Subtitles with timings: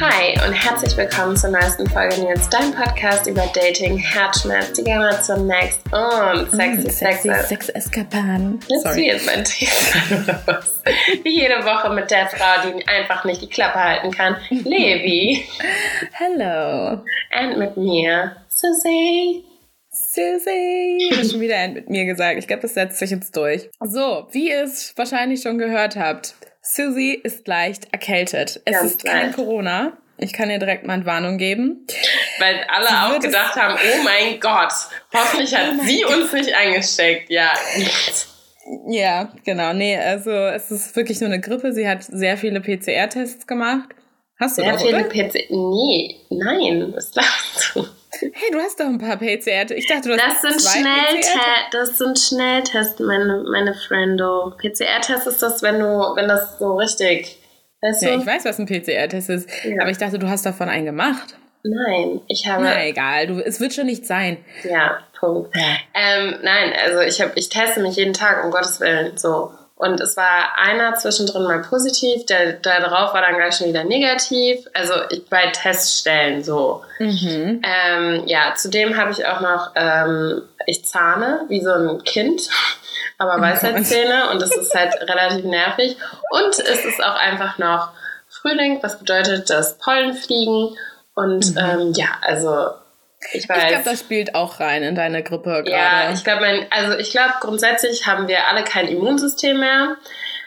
[0.00, 5.46] Hi und herzlich willkommen zur neuesten Folge Nils, dein Podcast über Dating, Herzschmerz, die Generation
[5.46, 7.22] Next und sexy, Mm, Sex.
[7.48, 8.60] Sex-Eskapaden.
[8.68, 8.96] Jetzt Sorry.
[8.96, 10.60] wie ist mein Thema?
[11.22, 15.44] Wie jede Woche mit der Frau, die einfach nicht die Klappe halten kann, Levi.
[16.12, 17.02] Hello.
[17.40, 19.44] Und mit mir, Susie.
[20.14, 21.08] Susie.
[21.10, 22.38] Du hast schon wieder mit mir gesagt.
[22.38, 23.70] Ich glaube, das setzt sich jetzt durch.
[23.80, 28.60] So, wie ihr es wahrscheinlich schon gehört habt, Susie ist leicht erkältet.
[28.64, 29.36] Es Ganz ist kein leicht.
[29.36, 29.96] Corona.
[30.18, 31.86] Ich kann ihr direkt mal eine Warnung geben.
[32.38, 34.72] Weil alle Sie auch gedacht haben, oh mein Gott,
[35.14, 36.16] hoffentlich hat Oh sie Gott.
[36.16, 37.30] uns nicht angesteckt.
[37.30, 37.52] Ja.
[38.86, 39.72] Ja, genau.
[39.72, 41.72] Nee, also es ist wirklich nur eine Grippe.
[41.72, 43.88] Sie hat sehr viele PCR-Tests gemacht.
[44.38, 45.08] Hast du Sehr doch, viele oder?
[45.08, 45.50] PC.
[45.50, 47.86] Nee, nein, was sagst du?
[48.32, 49.70] Hey, du hast doch ein paar PCR.
[49.70, 51.40] Ich dachte, du hast Das sind, zwei PCR.
[51.72, 54.52] das sind Schnelltests, meine, meine Friendo.
[54.58, 57.38] PCR-Test ist das, wenn du, wenn das so richtig,
[57.80, 58.06] weißt du?
[58.06, 59.48] Ja, ich weiß, was ein PCR-Test ist.
[59.64, 59.82] Ja.
[59.82, 61.36] Aber ich dachte, du hast davon einen gemacht.
[61.64, 64.38] Nein, ich habe, Na egal, du, es wird schon nicht sein.
[64.64, 65.54] ja, Punkt.
[65.56, 65.76] Ja.
[65.94, 69.52] Ähm, nein, also ich habe, ich teste mich jeden Tag, um Gottes Willen, so.
[69.82, 73.82] Und es war einer zwischendrin mal positiv, der da drauf war dann gleich schon wieder
[73.82, 74.64] negativ.
[74.74, 76.84] Also ich, bei Teststellen so.
[77.00, 77.60] Mhm.
[77.64, 82.42] Ähm, ja, zudem habe ich auch noch, ähm, ich zahne wie so ein Kind,
[83.18, 85.96] aber Weisheitszähne und das ist halt relativ nervig.
[86.30, 87.90] Und es ist auch einfach noch
[88.28, 90.76] Frühling, was bedeutet, dass Pollen fliegen.
[91.16, 92.70] Und ähm, ja, also
[93.32, 93.62] ich weiß.
[93.62, 96.14] Ich glaube, das spielt auch rein in deine Grippe Ja, gerade.
[96.14, 99.96] ich glaube, also ich glaube, grundsätzlich haben wir alle kein Immunsystem mehr,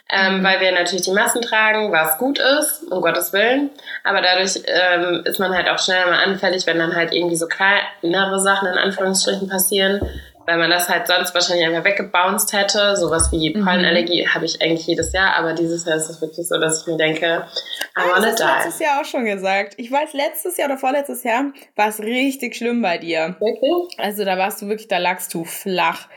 [0.09, 3.69] ähm, weil wir natürlich die Massen tragen, was gut ist, um Gottes Willen.
[4.03, 7.47] Aber dadurch ähm, ist man halt auch schnell mal anfällig, wenn dann halt irgendwie so
[7.47, 9.99] kleinere Sachen in Anführungsstrichen passieren,
[10.45, 12.95] weil man das halt sonst wahrscheinlich einfach weggebounced hätte.
[12.95, 16.59] Sowas wie Pollenallergie habe ich eigentlich jedes Jahr, aber dieses Jahr ist es wirklich so,
[16.59, 18.43] dass ich mir denke, I Ah, wanna das die.
[18.43, 19.73] letztes Jahr auch schon gesagt.
[19.77, 21.45] Ich weiß, letztes Jahr oder vorletztes Jahr
[21.75, 23.35] war es richtig schlimm bei dir.
[23.39, 23.99] Wirklich?
[23.99, 26.07] Also da warst du wirklich, da lagst du flach.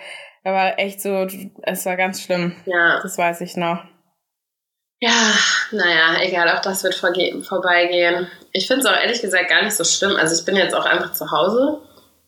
[0.44, 1.27] Da war echt so,
[1.62, 2.55] es war ganz schlimm.
[2.67, 3.00] Ja.
[3.03, 3.83] Das weiß ich noch.
[5.00, 5.33] Ja,
[5.71, 8.27] naja, egal, auch das wird vorbeigehen.
[8.53, 10.17] Ich finde es auch ehrlich gesagt gar nicht so schlimm.
[10.17, 11.78] Also ich bin jetzt auch einfach zu Hause.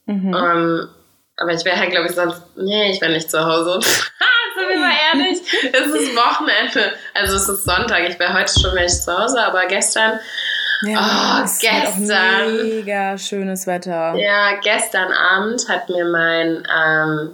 [0.06, 0.34] Mhm.
[0.34, 0.89] Ähm,
[1.37, 2.43] aber ich wäre halt, glaube ich, sonst.
[2.57, 3.75] Nee, ich wäre nicht zu Hause.
[3.75, 3.81] Ha,
[4.59, 5.39] sind wir mal ehrlich?
[5.73, 6.93] es ist Wochenende.
[7.15, 8.09] Also es ist Sonntag.
[8.09, 10.19] Ich wäre heute schon nicht zu Hause, aber gestern,
[10.83, 12.57] Oh, halt auch gestern.
[12.69, 14.15] mega schönes Wetter.
[14.17, 17.33] ja, gestern Abend hat mir mein ähm,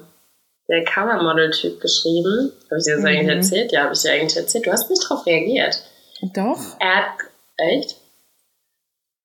[0.68, 2.50] der Covermodel-Typ geschrieben.
[2.68, 3.06] Habe ich dir das Mhm.
[3.06, 3.70] eigentlich erzählt?
[3.72, 4.66] Ja, habe ich dir eigentlich erzählt.
[4.66, 5.80] Du hast nicht drauf reagiert.
[6.34, 6.58] Doch.
[6.80, 7.06] Er hat,
[7.58, 7.94] echt?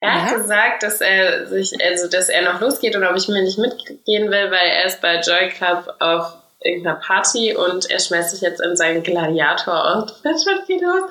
[0.02, 0.38] Er hat Ja?
[0.38, 4.30] gesagt, dass er sich, also dass er noch losgeht und ob ich mir nicht mitgehen
[4.32, 8.62] will, weil er ist bei Joy Club auf irgendeiner Party und er schmeißt sich jetzt
[8.62, 10.24] in seinen Gladiator-Outfit.
[10.24, 11.02] Was geht los?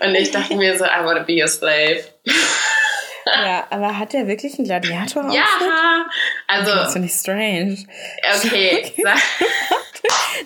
[0.00, 2.00] Und ich dachte mir so, I wanna be a slave.
[3.44, 5.44] Ja, aber hat der wirklich einen gladiator Ja!
[6.48, 7.76] Das Also, finde ich strange.
[8.42, 8.90] okay.
[9.02, 9.18] Sag,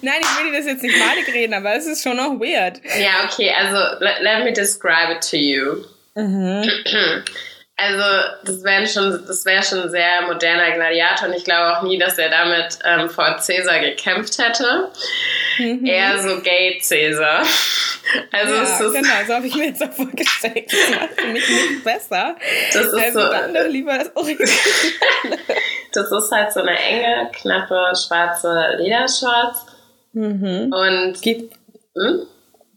[0.02, 2.80] Nein, ich will dir das jetzt nicht malig reden, aber es ist schon noch weird.
[3.00, 5.84] ja, okay, also, let, let me describe it to you.
[6.16, 6.68] Mhm.
[7.76, 8.04] Also,
[8.44, 11.98] das wäre schon, das wäre schon ein sehr moderner Gladiator und ich glaube auch nie,
[11.98, 14.88] dass er damit ähm, vor Cäsar gekämpft hätte.
[15.58, 15.84] Mhm.
[15.84, 17.42] Eher so Gay Cäsar.
[18.32, 20.66] Also, ja, genau, so habe ich mir jetzt auch vorgestellt.
[20.70, 22.34] Das macht für mich nicht besser.
[22.72, 24.48] das ist Also so, dann doch lieber das Original.
[25.92, 29.66] das ist halt so eine enge, knappe, schwarze Ledershorts
[30.14, 30.72] Mhm.
[30.74, 31.54] und, Gibt,
[31.96, 32.26] hm?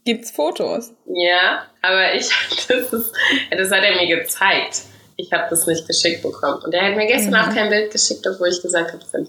[0.06, 0.92] Gibt's Fotos?
[1.06, 2.30] ja, aber ich,
[2.68, 3.12] das ist,
[3.50, 4.80] das hat er mir gezeigt.
[5.18, 6.62] Ich habe das nicht geschickt bekommen.
[6.64, 7.40] Und er hat mir gestern Mhm.
[7.50, 9.28] auch kein Bild geschickt, obwohl ich gesagt habe, ist ein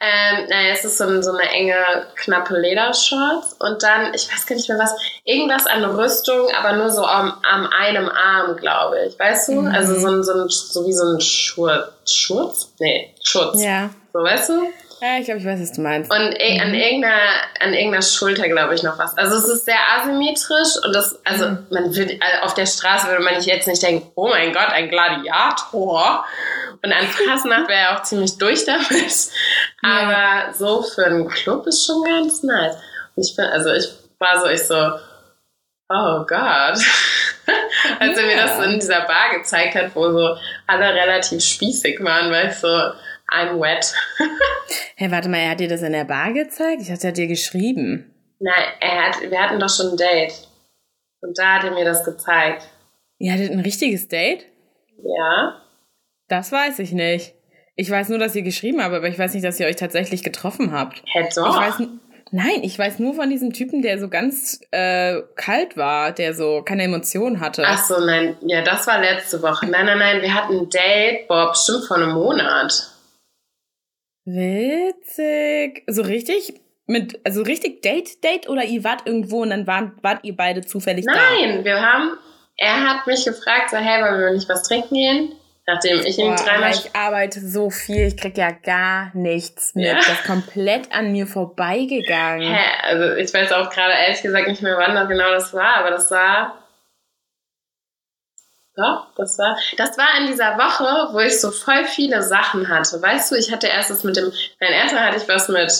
[0.00, 1.74] Ähm, naja, es ist so, ein- so eine enge,
[2.16, 4.92] knappe Ledershorts und dann, ich weiß gar nicht mehr was,
[5.24, 9.18] irgendwas an Rüstung, aber nur so am, am einem Arm, glaube ich.
[9.18, 9.62] Weißt du?
[9.62, 9.68] Mhm.
[9.74, 11.88] Also so, ein, so, ein, so wie so ein Schurz.
[12.12, 12.72] Schurz?
[12.80, 13.62] Nee, Schutz.
[13.62, 13.90] Ja.
[14.12, 14.62] So, weißt du?
[15.00, 16.10] Ja, ich glaube, ich weiß, was du meinst.
[16.10, 17.16] Und eh- an, irgendeiner,
[17.60, 19.16] an irgendeiner Schulter, glaube ich, noch was.
[19.18, 21.66] Also es ist sehr asymmetrisch und das, also Mhm.
[21.70, 24.68] man würde, also auf der Straße würde man nicht jetzt nicht denken, oh mein Gott,
[24.70, 26.24] ein Gladiator.
[26.82, 29.28] Und an Fasnacht wäre er auch ziemlich durch damit.
[29.82, 32.76] Aber so für einen Club ist schon ganz nice.
[33.16, 33.86] Und ich bin, also ich
[34.18, 34.74] war so, ich so,
[35.88, 36.78] oh Gott.
[38.00, 40.36] Als er mir das in dieser Bar gezeigt hat, wo so
[40.66, 42.68] alle relativ spießig waren, weil ich so,
[43.32, 43.92] I'm wet.
[44.96, 46.80] Hey, warte mal, er hat dir das in der Bar gezeigt?
[46.80, 48.14] Ich hatte hat dir geschrieben.
[48.38, 50.32] Nein, er hat, wir hatten doch schon ein Date.
[51.20, 52.68] Und da hat er mir das gezeigt.
[53.18, 54.46] Ihr hattet ein richtiges Date?
[55.02, 55.60] Ja.
[56.28, 57.34] Das weiß ich nicht.
[57.76, 60.22] Ich weiß nur, dass ihr geschrieben habt, aber ich weiß nicht, dass ihr euch tatsächlich
[60.22, 61.02] getroffen habt.
[61.06, 61.60] Hä, doch.
[61.60, 61.88] Ich weiß,
[62.30, 66.62] nein, ich weiß nur von diesem Typen, der so ganz äh, kalt war, der so
[66.62, 67.64] keine Emotionen hatte.
[67.66, 68.36] Ach so, nein.
[68.42, 69.66] Ja, das war letzte Woche.
[69.66, 70.22] Nein, nein, nein.
[70.22, 72.93] Wir hatten ein Date, boah, bestimmt vor einem Monat.
[74.24, 75.84] Witzig.
[75.86, 76.54] So richtig
[76.86, 80.62] mit, also richtig Date, Date oder ihr wart irgendwo und dann waren, wart ihr beide
[80.62, 81.46] zufällig nein, da?
[81.46, 82.18] Nein, wir haben,
[82.56, 85.32] er hat mich gefragt, so, hey, wollen wir nicht was trinken gehen?
[85.66, 86.72] Nachdem ich ihm dreimal.
[86.72, 89.86] Ich arbeite so viel, ich krieg ja gar nichts mit.
[89.86, 89.94] Ja.
[89.94, 92.52] Das ist komplett an mir vorbeigegangen.
[92.52, 92.64] Hä?
[92.82, 95.90] Also ich weiß auch gerade ehrlich gesagt nicht mehr, wann das genau das war, aber
[95.90, 96.63] das war.
[98.76, 99.56] Doch, das war.
[99.76, 103.00] Das war in dieser Woche, wo ich so voll viele Sachen hatte.
[103.00, 104.32] Weißt du, ich hatte erstes mit dem.
[104.60, 105.72] Nein, erstmal hatte ich was mit.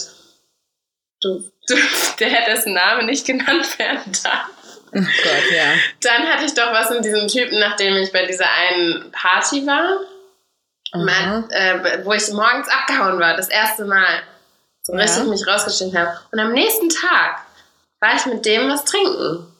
[1.20, 1.74] Du, du,
[2.20, 4.48] der hätte dessen Name nicht genannt werden darf.
[4.92, 5.74] Oh Gott, ja.
[6.02, 9.98] Dann hatte ich doch was mit diesem Typen, nachdem ich bei dieser einen Party war.
[10.94, 14.22] Mal, äh, wo ich morgens abgehauen war, das erste Mal.
[14.82, 15.00] So ja.
[15.00, 16.20] richtig mich rausgeschnitten habe.
[16.30, 17.44] Und am nächsten Tag
[17.98, 19.52] war ich mit dem was trinken.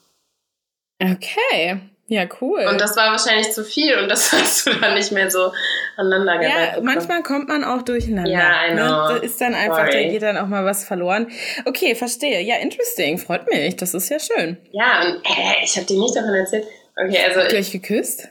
[1.03, 1.81] Okay.
[2.07, 2.67] Ja, cool.
[2.69, 5.53] Und das war wahrscheinlich zu viel und das hast du dann nicht mehr so
[5.97, 8.31] aneinander Ja, manchmal kommt man auch durcheinander.
[8.31, 8.83] Ja, I ne?
[8.83, 9.13] know.
[9.15, 9.19] Ne?
[9.25, 10.05] Ist dann einfach, Sorry.
[10.05, 11.29] da geht dann auch mal was verloren.
[11.65, 12.43] Okay, verstehe.
[12.43, 13.19] Ja, interesting.
[13.19, 13.77] Freut mich.
[13.77, 14.59] Das ist ja schön.
[14.73, 16.67] Ja, und äh, ich habe dir nicht davon erzählt.
[16.97, 17.41] Okay, also.
[17.41, 18.29] Ihr euch geküsst?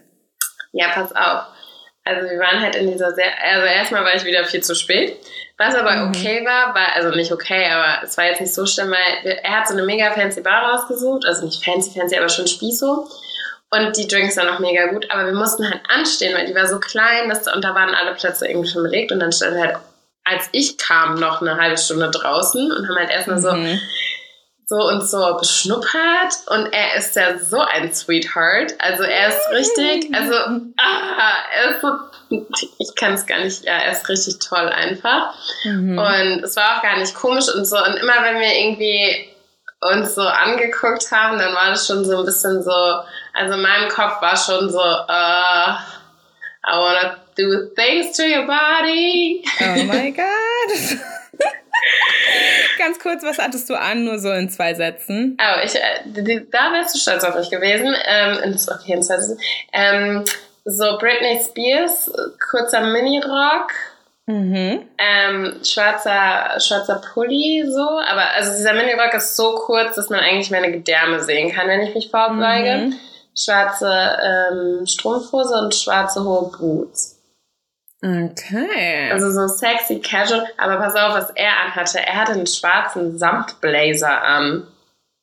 [0.71, 1.47] Ja, pass auf.
[2.05, 5.17] Also wir waren halt in dieser sehr, also erstmal war ich wieder viel zu spät.
[5.57, 6.09] Was aber mhm.
[6.09, 9.59] okay war, war, also nicht okay, aber es war jetzt nicht so schlimm, weil er
[9.59, 13.07] hat so eine mega fancy Bar rausgesucht, also nicht fancy, fancy, aber schon Spießo.
[13.73, 16.67] Und die Drinks waren auch mega gut, aber wir mussten halt anstehen, weil die war
[16.67, 19.11] so klein, dass, und da waren alle Plätze irgendwie schon belegt.
[19.11, 19.77] Und dann stand halt,
[20.23, 23.79] als ich kam, noch eine halbe Stunde draußen und haben halt erstmal mhm.
[24.67, 26.35] so, so und so beschnuppert.
[26.47, 28.75] Und er ist ja so ein Sweetheart.
[28.77, 31.87] Also er ist richtig, also ah, er ist so,
[32.77, 35.33] ich kann es gar nicht, ja, er ist richtig toll einfach.
[35.63, 35.97] Mhm.
[35.97, 37.77] Und es war auch gar nicht komisch und so.
[37.77, 39.32] Und immer wenn wir irgendwie
[39.91, 42.71] uns so angeguckt haben, dann war das schon so ein bisschen so,
[43.33, 45.77] also in meinem Kopf war schon so, uh,
[46.65, 49.43] I wanna do things to your body.
[49.59, 50.99] Oh mein Gott.
[52.77, 55.37] Ganz kurz, was hattest du an, nur so in zwei Sätzen?
[55.39, 57.95] Oh, ich, äh, da wärst du stolz auf mich gewesen.
[58.05, 59.39] Ähm, okay, in zwei Sätzen.
[59.73, 60.23] Ähm,
[60.65, 62.11] so Britney Spears,
[62.49, 63.71] kurzer Minirock.
[64.25, 64.83] Mhm.
[64.97, 67.81] Ähm, schwarzer, schwarzer Pulli, so.
[67.81, 71.81] Aber also dieser Minirock ist so kurz, dass man eigentlich meine Gedärme sehen kann, wenn
[71.81, 72.85] ich mich vorbeuge.
[72.85, 72.99] Mhm
[73.35, 77.19] schwarze ähm, Strumpfhose und schwarze hohe Boots.
[78.01, 79.11] Okay.
[79.11, 81.99] Also so sexy casual, aber pass auf, was er anhatte.
[81.99, 84.67] Er hatte einen schwarzen Samtblazer an.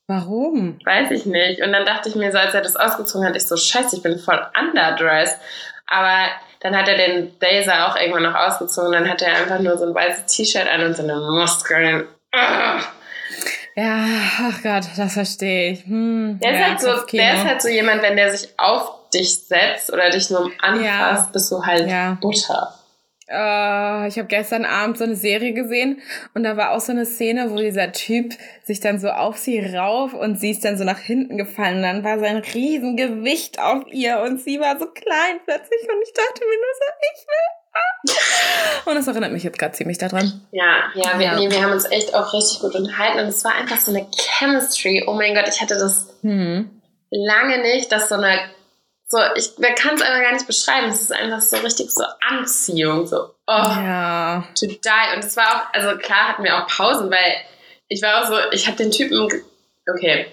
[0.07, 0.79] Warum?
[0.83, 1.61] Weiß ich nicht.
[1.61, 4.01] Und dann dachte ich mir so, als er das ausgezogen hat, ich so, scheiße, ich
[4.01, 5.39] bin voll underdressed.
[5.85, 6.25] Aber
[6.61, 8.91] dann hat er den Blazer auch irgendwann noch ausgezogen.
[8.91, 12.07] Dann hat er einfach nur so ein weißes T-Shirt an und so eine Muskeln.
[12.33, 12.83] Ugh.
[13.75, 14.05] Ja,
[14.39, 15.85] ach Gott, das verstehe ich.
[15.85, 19.09] Hm, der, ist ja, halt so, der ist halt so jemand, wenn der sich auf
[19.13, 21.29] dich setzt oder dich nur anfasst, ja.
[21.31, 22.17] bist du halt ja.
[22.21, 22.73] Butter.
[23.33, 26.01] Uh, ich habe gestern Abend so eine Serie gesehen
[26.33, 28.33] und da war auch so eine Szene, wo dieser Typ
[28.65, 31.83] sich dann so auf sie rauf und sie ist dann so nach hinten gefallen und
[31.83, 36.41] dann war sein Riesengewicht auf ihr und sie war so klein plötzlich und ich dachte
[36.41, 37.61] mir nur so, ich will
[38.85, 40.41] und das erinnert mich jetzt gerade ziemlich daran.
[40.51, 41.35] Ja, ja, wir, ja.
[41.35, 44.07] Nee, wir haben uns echt auch richtig gut unterhalten und es war einfach so eine
[44.17, 45.05] Chemistry.
[45.07, 46.69] Oh mein Gott, ich hatte das hm.
[47.09, 48.39] lange nicht, dass so eine,
[49.11, 50.87] so, ich kann es einfach gar nicht beschreiben.
[50.89, 54.47] Es ist einfach so richtig so Anziehung, so, oh, ja.
[54.57, 54.79] to die.
[55.13, 57.35] Und es war auch, also klar hatten wir auch Pausen, weil
[57.89, 59.29] ich war auch so, ich habe den Typen,
[59.93, 60.27] okay,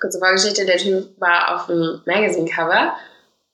[0.00, 2.96] kurze Vorgeschichte, der Typ war auf dem Magazine-Cover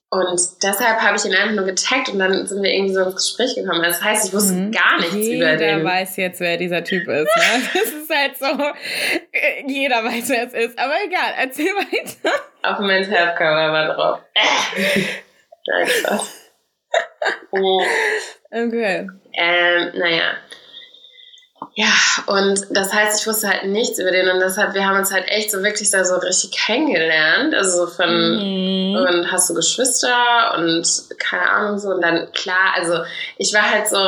[0.09, 3.17] und deshalb habe ich ihn einfach nur getaggt und dann sind wir irgendwie so ins
[3.17, 3.83] Gespräch gekommen.
[3.83, 4.71] Das heißt, ich wusste mhm.
[4.71, 5.79] gar nichts jeder über den.
[5.79, 7.29] Jeder weiß jetzt, wer dieser Typ ist.
[7.37, 7.63] Ne?
[7.75, 8.47] Das ist halt so,
[9.67, 10.79] jeder weiß, wer es ist.
[10.79, 12.41] Aber egal, erzähl weiter.
[12.63, 14.21] Auf dem Men's Health Cover war drauf.
[15.67, 16.53] Nein, Spaß.
[18.53, 19.09] Okay.
[19.33, 20.37] Ähm, naja.
[21.79, 21.93] Ja,
[22.27, 25.29] und das heißt, ich wusste halt nichts über den und deshalb, wir haben uns halt
[25.29, 27.55] echt so wirklich da so richtig kennengelernt.
[27.55, 28.97] Also von, mhm.
[28.97, 33.01] und hast du Geschwister und keine Ahnung so und dann, klar, also
[33.37, 33.99] ich war halt so,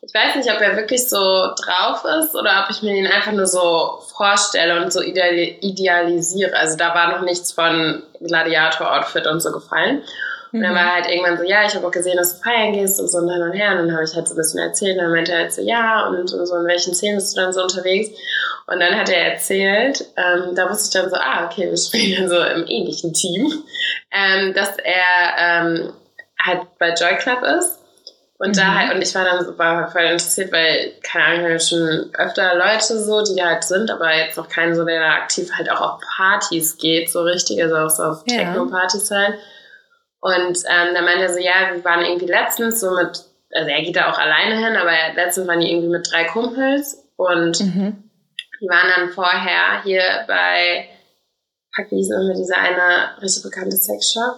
[0.00, 3.32] ich weiß nicht, ob er wirklich so drauf ist oder ob ich mir ihn einfach
[3.32, 6.56] nur so vorstelle und so idealisiere.
[6.56, 10.04] Also da war noch nichts von Gladiator-Outfit und so gefallen.
[10.52, 10.94] Und dann war mhm.
[10.94, 13.30] halt irgendwann so, ja, ich habe auch gesehen, dass du feiern gehst und so und
[13.30, 13.72] hin und her.
[13.72, 14.96] Und dann habe ich halt so ein bisschen erzählt.
[14.96, 17.40] Und dann meinte er halt so, ja, und, und so, in welchen Szenen bist du
[17.40, 18.10] dann so unterwegs?
[18.66, 22.28] Und dann hat er erzählt, ähm, da wusste ich dann so, ah, okay, wir spielen
[22.28, 23.52] so im ähnlichen Team,
[24.10, 25.92] ähm, dass er ähm,
[26.40, 27.78] halt bei Joy Club ist.
[28.38, 28.60] Und mhm.
[28.60, 32.10] da halt, und ich war dann super voll interessiert, weil, keine Ahnung, ich habe schon
[32.14, 35.70] öfter Leute so, die halt sind, aber jetzt noch keinen so, der da aktiv halt
[35.70, 38.38] auch auf Partys geht, so richtig, also auch so auf ja.
[38.38, 39.34] Techno-Partys halt.
[40.20, 43.82] Und ähm, da meinte er so, ja, wir waren irgendwie letztens so mit, also er
[43.82, 48.10] geht da auch alleine hin, aber letztens waren die irgendwie mit drei Kumpels und mhm.
[48.60, 50.88] die waren dann vorher hier bei,
[51.74, 54.36] fuck, wie hieß immer dieser eine richtig bekannte Sexshop?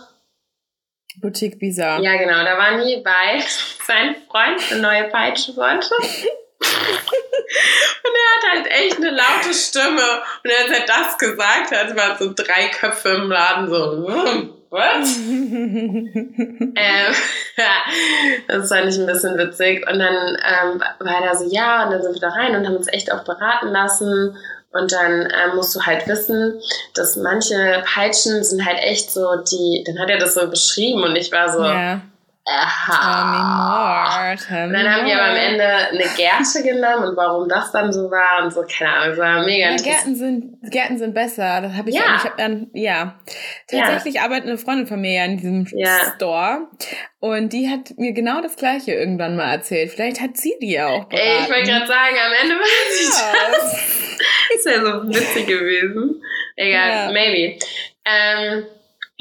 [1.20, 2.02] Boutique Bizarre.
[2.02, 2.44] Ja, genau.
[2.44, 3.40] Da waren die, weil
[3.86, 5.94] sein Freund eine neue Peitsche wollte.
[6.60, 10.22] und er hat halt echt eine laute Stimme.
[10.44, 15.16] Und als er das gesagt hat, waren so drei Köpfe im Laden so, hm, was?
[15.18, 17.74] ähm, ja,
[18.48, 19.88] das fand ich ein bisschen witzig.
[19.90, 22.76] Und dann ähm, war er so, ja, und dann sind wir da rein und haben
[22.76, 24.36] uns echt auch beraten lassen.
[24.72, 26.60] Und dann äh, musst du halt wissen,
[26.94, 31.16] dass manche Peitschen sind halt echt so, die, dann hat er das so beschrieben und
[31.16, 32.02] ich war so, yeah.
[32.46, 32.96] Aha.
[32.96, 37.10] Tell me more, tell me und dann haben die aber am Ende eine Gerte genommen
[37.10, 40.16] und warum das dann so war und so, keine Ahnung, es war mega ja, Gärten
[40.16, 41.60] sind, Gärten sind besser.
[41.60, 42.16] Das habe ich, ja.
[42.16, 43.20] ich hab dann, ja.
[43.70, 44.22] Tatsächlich ja.
[44.22, 46.12] arbeitet eine Freundin von mir ja in diesem ja.
[46.14, 46.68] Store
[47.20, 49.90] und die hat mir genau das Gleiche irgendwann mal erzählt.
[49.90, 51.28] Vielleicht hat sie die ja auch beraten.
[51.28, 54.18] Ey, ich wollte gerade sagen, am Ende war sie das.
[54.54, 56.22] das wäre so witzig gewesen.
[56.56, 57.12] Egal, ja.
[57.12, 57.58] maybe.
[58.04, 58.64] Ähm,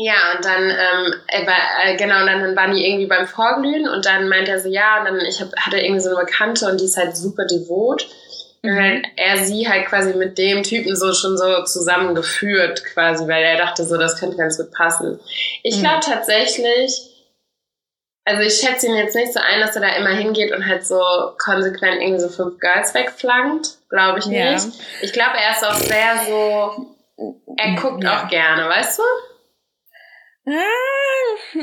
[0.02, 4.30] ja, und dann, ähm, äh, genau, und dann waren die irgendwie beim Vorglühen und dann
[4.30, 6.86] meinte er so, ja, und dann ich hab, hatte irgendwie so eine Bekannte und die
[6.86, 8.08] ist halt super devot.
[8.62, 8.78] Mhm.
[8.78, 13.58] Und er sie halt quasi mit dem Typen so schon so zusammengeführt, quasi, weil er
[13.58, 15.20] dachte so, das könnte ganz gut passen.
[15.64, 15.82] Ich mhm.
[15.82, 16.98] glaube tatsächlich,
[18.24, 20.88] also ich schätze ihn jetzt nicht so ein, dass er da immer hingeht und halt
[20.88, 21.02] so
[21.44, 23.72] konsequent irgendwie so fünf Girls wegflankt.
[23.90, 24.40] Glaube ich nicht.
[24.40, 24.72] Ja.
[25.02, 26.96] Ich glaube, er ist auch sehr so,
[27.58, 28.24] er guckt ja.
[28.24, 29.04] auch gerne, weißt du?
[30.50, 31.60] Ah,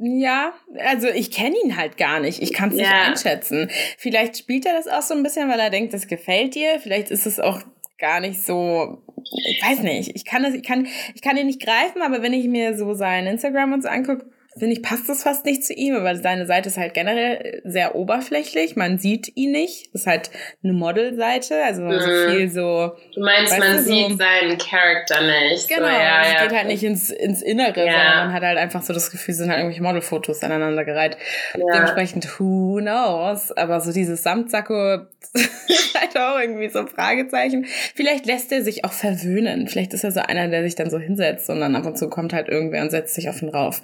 [0.00, 2.42] ja, also ich kenne ihn halt gar nicht.
[2.42, 3.02] Ich kann es nicht ja.
[3.02, 3.70] einschätzen.
[3.98, 6.80] Vielleicht spielt er das auch so ein bisschen, weil er denkt, das gefällt dir.
[6.80, 7.60] Vielleicht ist es auch
[7.98, 9.02] gar nicht so.
[9.46, 10.12] Ich weiß nicht.
[10.14, 12.94] Ich kann das, ich kann, ich kann ihn nicht greifen, aber wenn ich mir so
[12.94, 16.46] sein Instagram und so angucke, finde ich, passt das fast nicht zu ihm, weil seine
[16.46, 18.76] Seite ist halt generell sehr oberflächlich.
[18.76, 19.88] Man sieht ihn nicht.
[19.92, 20.30] Das ist halt
[20.62, 22.00] eine Modelseite, also mhm.
[22.00, 22.92] so viel so.
[23.14, 25.68] Du meinst, man du, sieht so, seinen Charakter nicht.
[25.68, 26.42] Genau, so, ja, es ja.
[26.42, 27.92] geht halt nicht ins, ins Innere, ja.
[27.92, 31.16] sondern man hat halt einfach so das Gefühl, es sind halt irgendwelche Modelfotos aneinandergereiht.
[31.54, 33.52] Dementsprechend, who knows?
[33.52, 34.94] Aber so dieses Samtsacko
[35.34, 37.66] ist halt auch irgendwie so ein Fragezeichen.
[37.94, 39.68] Vielleicht lässt er sich auch verwöhnen.
[39.68, 42.08] Vielleicht ist er so einer, der sich dann so hinsetzt und dann ab und zu
[42.08, 43.82] kommt halt irgendwer und setzt sich auf ihn rauf.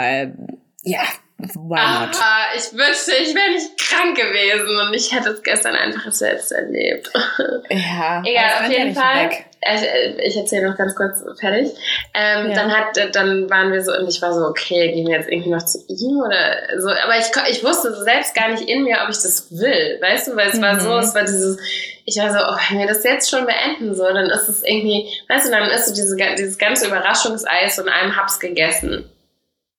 [0.00, 0.32] Weil,
[0.82, 1.02] ja,
[1.36, 2.16] why not?
[2.16, 6.52] Aha, ich wünschte, ich wäre nicht krank gewesen und ich hätte es gestern einfach selbst
[6.52, 7.10] erlebt.
[7.72, 9.30] Ja, egal, auf jeden Fall.
[9.30, 9.44] Weg.
[9.60, 11.70] Äh, ich erzähle noch ganz kurz fertig.
[12.14, 12.54] Ähm, ja.
[12.54, 15.50] Dann hat, dann waren wir so und ich war so, okay, gehen wir jetzt irgendwie
[15.50, 16.88] noch zu ihm oder so.
[16.88, 20.36] Aber ich, ich wusste selbst gar nicht in mir, ob ich das will, weißt du,
[20.36, 20.62] weil es mhm.
[20.62, 20.98] war so, mhm.
[20.98, 21.58] es war dieses,
[22.04, 25.08] ich war so, oh, wenn wir das jetzt schon beenden so, dann ist es irgendwie,
[25.28, 29.08] weißt du, dann ist so diese, dieses ganze Überraschungseis und einem Hab's gegessen.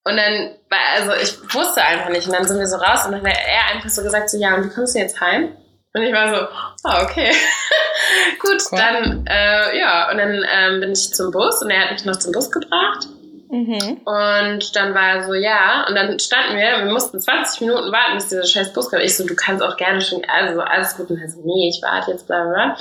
[0.03, 0.55] Und dann,
[0.95, 2.27] also ich wusste einfach nicht.
[2.27, 4.55] Und dann sind wir so raus und dann hat er einfach so gesagt, so, ja,
[4.55, 5.55] und wie kommst du jetzt heim?
[5.93, 6.47] Und ich war so,
[6.85, 7.31] ah, okay.
[8.39, 8.79] Gut, cool.
[8.79, 12.15] dann, äh, ja, und dann ähm, bin ich zum Bus und er hat mich noch
[12.15, 13.07] zum Bus gebracht.
[13.49, 13.99] Mhm.
[14.05, 18.15] Und dann war er so, ja, und dann standen wir, wir mussten 20 Minuten warten,
[18.15, 19.01] bis dieser scheiß Bus kam.
[19.01, 21.09] Ich so, du kannst auch gerne schon, also alles gut.
[21.09, 22.77] Und er so, nee, ich warte jetzt, bla, bla.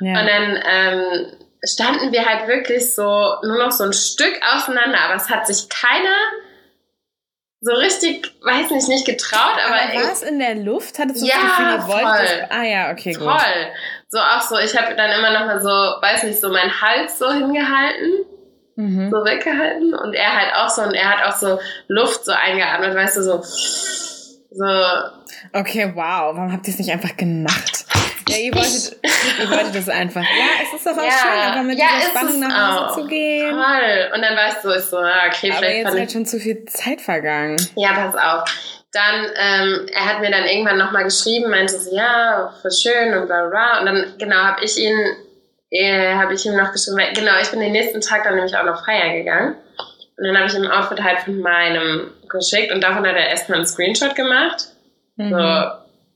[0.00, 0.20] Ja.
[0.20, 1.26] Und dann ähm,
[1.62, 5.68] standen wir halt wirklich so, nur noch so ein Stück auseinander, aber es hat sich
[5.68, 6.16] keiner
[7.60, 9.74] so richtig, weiß nicht, nicht getraut, aber.
[9.74, 10.98] aber war es in der Luft?
[10.98, 12.36] Hattest du ja, das Gefühl, du wolltest?
[12.50, 13.26] Ah ja, okay, voll.
[13.26, 13.40] gut.
[13.40, 13.66] Voll.
[14.08, 17.18] So auch so, ich habe dann immer noch mal so, weiß nicht, so meinen Hals
[17.18, 18.24] so hingehalten.
[18.76, 19.10] Mhm.
[19.10, 22.94] So weggehalten und er halt auch so und er hat auch so Luft so eingeatmet,
[22.94, 23.42] weißt du, so
[24.50, 24.64] so.
[25.52, 26.34] Okay, wow.
[26.34, 27.86] Warum habt ihr es nicht einfach gemacht?
[28.28, 28.96] Ja, ihr wolltet,
[29.40, 30.22] ihr wolltet das einfach.
[30.22, 32.96] Ja, es ist doch auch ja, schön, einfach mit ja, dieser Spannung nach Hause auch.
[32.96, 33.50] zu gehen.
[33.50, 34.10] Toll.
[34.14, 36.64] Und dann weißt du, ich so, okay, Aber vielleicht jetzt ist halt schon zu viel
[36.66, 37.56] Zeit vergangen.
[37.76, 38.84] Ja, pass auf.
[38.92, 43.26] Dann, ähm, er hat mir dann irgendwann nochmal geschrieben, meinte so, ja, voll schön und
[43.26, 43.80] bla bla bla.
[43.80, 44.98] Und dann, genau, habe ich ihn,
[45.70, 48.56] äh, habe ich ihm noch geschrieben, weil, genau, ich bin den nächsten Tag dann nämlich
[48.56, 49.56] auch noch feiern gegangen.
[50.16, 53.28] Und dann habe ich ihm ein Outfit halt von meinem geschickt und davon hat er
[53.28, 54.68] erstmal einen Screenshot gemacht.
[55.16, 55.30] Mhm.
[55.30, 55.64] So,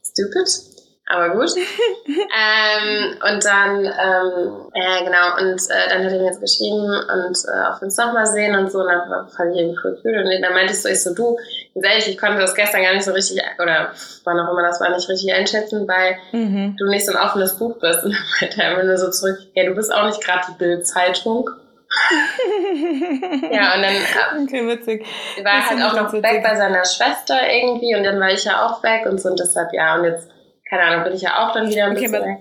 [0.02, 0.71] stupid
[1.12, 1.50] aber gut.
[2.06, 7.36] ähm, und dann, ähm, ja genau, und äh, dann hat er mir jetzt geschrieben und
[7.44, 10.16] äh, wir uns nochmal sehen und so, und dann fand ich irgendwie voll cool.
[10.16, 11.36] Und dann meinte ich so, ich so, du,
[11.74, 13.92] ganz ehrlich, ich konnte das gestern gar nicht so richtig, oder
[14.24, 16.76] wann auch immer das war, nicht richtig einschätzen, weil mhm.
[16.78, 18.04] du nicht so ein offenes Buch bist.
[18.04, 21.48] Und dann meinte er nur so zurück, ja, du bist auch nicht gerade die Bildzeitung.
[23.52, 25.06] ja, und dann äh, okay, witzig.
[25.44, 26.30] war er halt auch noch witzig.
[26.30, 29.38] weg bei seiner Schwester irgendwie und dann war ich ja auch weg und so und
[29.38, 30.28] deshalb, ja, und jetzt,
[30.72, 32.38] keine Ahnung, bin ich ja auch dann wieder ein okay, bisschen.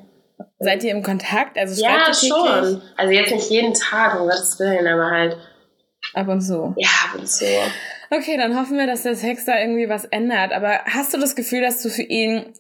[0.60, 1.58] Seid ihr im Kontakt?
[1.58, 2.82] Also ja, schon.
[2.96, 5.38] Also jetzt nicht jeden Tag, um Gottes Willen, aber halt.
[6.14, 6.74] Ab und zu.
[6.78, 7.46] Ja, ab und zu.
[8.10, 10.54] Okay, dann hoffen wir, dass der Sex da irgendwie was ändert.
[10.54, 12.54] Aber hast du das Gefühl, dass du für ihn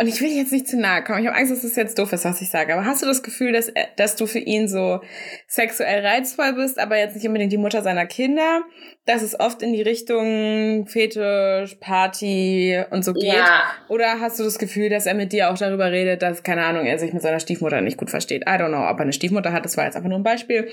[0.00, 1.20] und ich will jetzt nicht zu nahe kommen.
[1.20, 2.72] Ich habe Angst, dass es das jetzt doof ist, was ich sage.
[2.72, 5.02] Aber hast du das Gefühl, dass, dass du für ihn so
[5.46, 8.62] sexuell reizvoll bist, aber jetzt nicht unbedingt die Mutter seiner Kinder?
[9.04, 13.34] Dass es oft in die Richtung Fetisch, Party und so geht?
[13.34, 13.64] Ja.
[13.88, 16.86] Oder hast du das Gefühl, dass er mit dir auch darüber redet, dass, keine Ahnung,
[16.86, 18.44] er sich mit seiner Stiefmutter nicht gut versteht?
[18.48, 19.66] I don't know, ob er eine Stiefmutter hat.
[19.66, 20.66] Das war jetzt einfach nur ein Beispiel.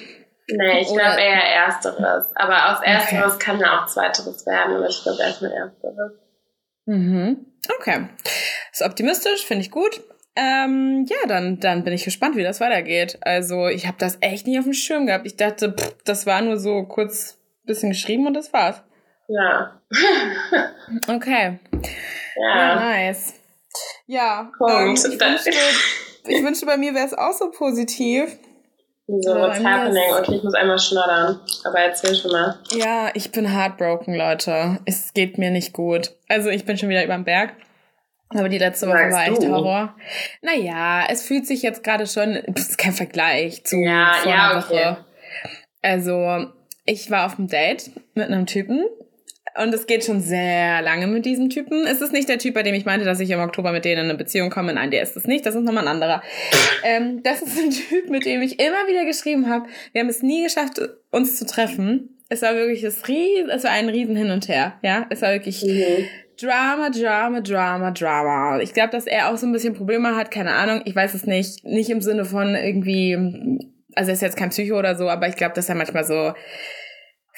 [0.49, 2.27] Nee, ich glaube eher Ersteres.
[2.35, 3.43] Aber aus Ersteres okay.
[3.43, 4.77] kann ja auch Zweiteres werden.
[4.77, 6.13] Aber ich glaube erstmal Ersteres.
[6.87, 7.45] Mhm.
[7.79, 8.07] Okay.
[8.71, 10.01] Ist optimistisch, finde ich gut.
[10.35, 13.17] Ähm, ja, dann, dann bin ich gespannt, wie das weitergeht.
[13.21, 15.25] Also, ich habe das echt nicht auf dem Schirm gehabt.
[15.25, 18.81] Ich dachte, pff, das war nur so kurz ein bisschen geschrieben und das war's.
[19.27, 19.81] Ja.
[21.07, 21.59] okay.
[22.35, 22.55] Ja.
[22.55, 23.33] ja nice.
[24.05, 24.51] Ja.
[24.69, 25.49] Ähm, ich, wünschte,
[26.27, 28.37] ich wünschte, bei mir wäre es auch so positiv.
[29.09, 30.03] So, what's happening?
[30.19, 31.39] Okay, ich muss einmal schnoddern.
[31.63, 32.59] Aber erzähl schon mal.
[32.71, 34.79] Ja, ich bin heartbroken, Leute.
[34.83, 36.11] Es geht mir nicht gut.
[36.27, 37.53] Also, ich bin schon wieder über den Berg.
[38.29, 39.49] Aber die letzte Woche war echt du?
[39.49, 39.95] Horror.
[40.41, 44.51] Naja, es fühlt sich jetzt gerade schon, das ist kein Vergleich zu ja, vor ja,
[44.51, 44.73] einer Woche.
[44.73, 44.97] Okay.
[45.81, 46.47] Also,
[46.85, 48.85] ich war auf einem Date mit einem Typen
[49.61, 51.85] und es geht schon sehr lange mit diesem Typen.
[51.85, 54.05] Es ist nicht der Typ, bei dem ich meinte, dass ich im Oktober mit denen
[54.05, 54.73] in eine Beziehung komme.
[54.73, 55.45] Nein, der ist es nicht.
[55.45, 56.21] Das ist nochmal ein anderer.
[56.83, 59.67] ähm, das ist ein Typ, mit dem ich immer wieder geschrieben habe.
[59.91, 62.17] Wir haben es nie geschafft, uns zu treffen.
[62.29, 64.73] Es war wirklich das Ries es war ein Riesen hin und her.
[64.83, 66.05] Ja, es war wirklich mhm.
[66.39, 68.59] Drama, Drama, Drama, Drama.
[68.59, 70.29] Ich glaube, dass er auch so ein bisschen Probleme hat.
[70.29, 70.81] Keine Ahnung.
[70.85, 71.63] Ich weiß es nicht.
[71.63, 73.59] Nicht im Sinne von irgendwie,
[73.95, 76.33] also er ist jetzt kein Psycho oder so, aber ich glaube, dass er manchmal so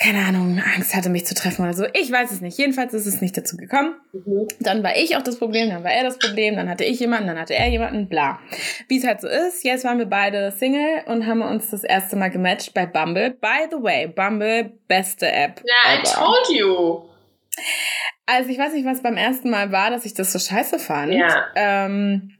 [0.01, 1.85] keine Ahnung, Angst hatte, mich zu treffen oder so.
[1.93, 2.57] Ich weiß es nicht.
[2.57, 3.95] Jedenfalls ist es nicht dazu gekommen.
[4.13, 4.47] Mhm.
[4.61, 7.27] Dann war ich auch das Problem, dann war er das Problem, dann hatte ich jemanden,
[7.27, 8.39] dann hatte er jemanden, bla.
[8.87, 12.15] Wie es halt so ist, jetzt waren wir beide Single und haben uns das erste
[12.15, 13.31] Mal gematcht bei Bumble.
[13.31, 15.61] By the way, Bumble, beste App.
[15.65, 17.01] Ja, yeah, I told you.
[18.25, 21.13] Also ich weiß nicht, was beim ersten Mal war, dass ich das so scheiße fand.
[21.13, 21.47] Ja.
[21.55, 22.31] Ähm,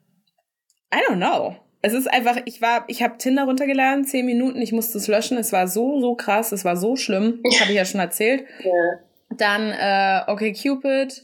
[0.94, 4.72] I don't know es ist einfach, ich war, ich habe Tinder runtergeladen, zehn Minuten, ich
[4.72, 5.38] musste es löschen.
[5.38, 7.40] Es war so, so krass, es war so schlimm.
[7.44, 8.46] Das habe ich ja schon erzählt.
[8.64, 9.00] Ja.
[9.38, 11.24] Dann, äh, okay, Cupid,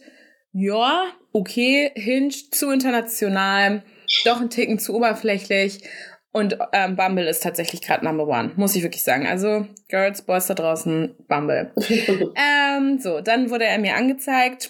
[0.53, 3.83] ja, okay, Hinge, zu international,
[4.25, 5.83] doch ein Ticken zu oberflächlich.
[6.31, 9.25] Und ähm, Bumble ist tatsächlich gerade Number One, muss ich wirklich sagen.
[9.25, 11.71] Also, Girls, Boys da draußen, Bumble.
[12.35, 14.69] ähm, so, dann wurde er mir angezeigt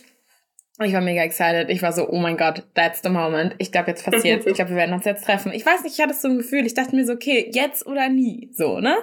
[0.83, 1.69] ich war mega excited.
[1.69, 3.55] Ich war so, oh mein Gott, that's the moment.
[3.59, 4.45] Ich glaube, jetzt passiert's.
[4.55, 5.51] Ich glaube, wir werden uns jetzt treffen.
[5.53, 6.65] Ich weiß nicht, ich hatte so ein Gefühl.
[6.65, 8.49] Ich dachte mir so, okay, jetzt oder nie.
[8.53, 8.95] So, ne?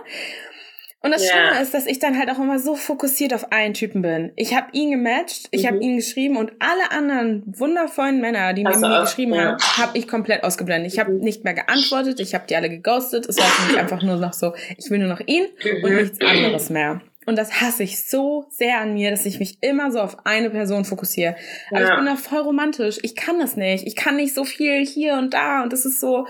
[1.02, 1.32] Und das yeah.
[1.32, 4.32] Schlimme ist, dass ich dann halt auch immer so fokussiert auf einen Typen bin.
[4.36, 5.66] Ich habe ihn gematcht, ich mhm.
[5.66, 9.42] habe ihn geschrieben und alle anderen wundervollen Männer, die also mir geschrieben ja.
[9.42, 10.92] haben, habe ich komplett ausgeblendet.
[10.92, 11.18] Ich habe mhm.
[11.18, 13.28] nicht mehr geantwortet, ich habe die alle geghostet.
[13.28, 15.84] Es war für mich einfach nur noch so, ich will nur noch ihn mhm.
[15.84, 17.00] und nichts anderes mehr.
[17.26, 20.50] Und das hasse ich so sehr an mir, dass ich mich immer so auf eine
[20.50, 21.36] Person fokussiere.
[21.70, 21.90] Aber ja.
[21.90, 22.98] ich bin da voll romantisch.
[23.02, 23.86] Ich kann das nicht.
[23.86, 25.62] Ich kann nicht so viel hier und da.
[25.62, 26.26] Und das ist so.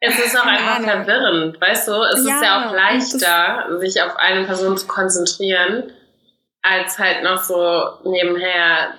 [0.00, 0.90] Es ist auch einfach Ahnung.
[0.90, 1.92] verwirrend, weißt du?
[2.14, 5.90] Es ja, ist ja auch leichter, sich auf eine Person zu konzentrieren,
[6.60, 8.94] als halt noch so nebenher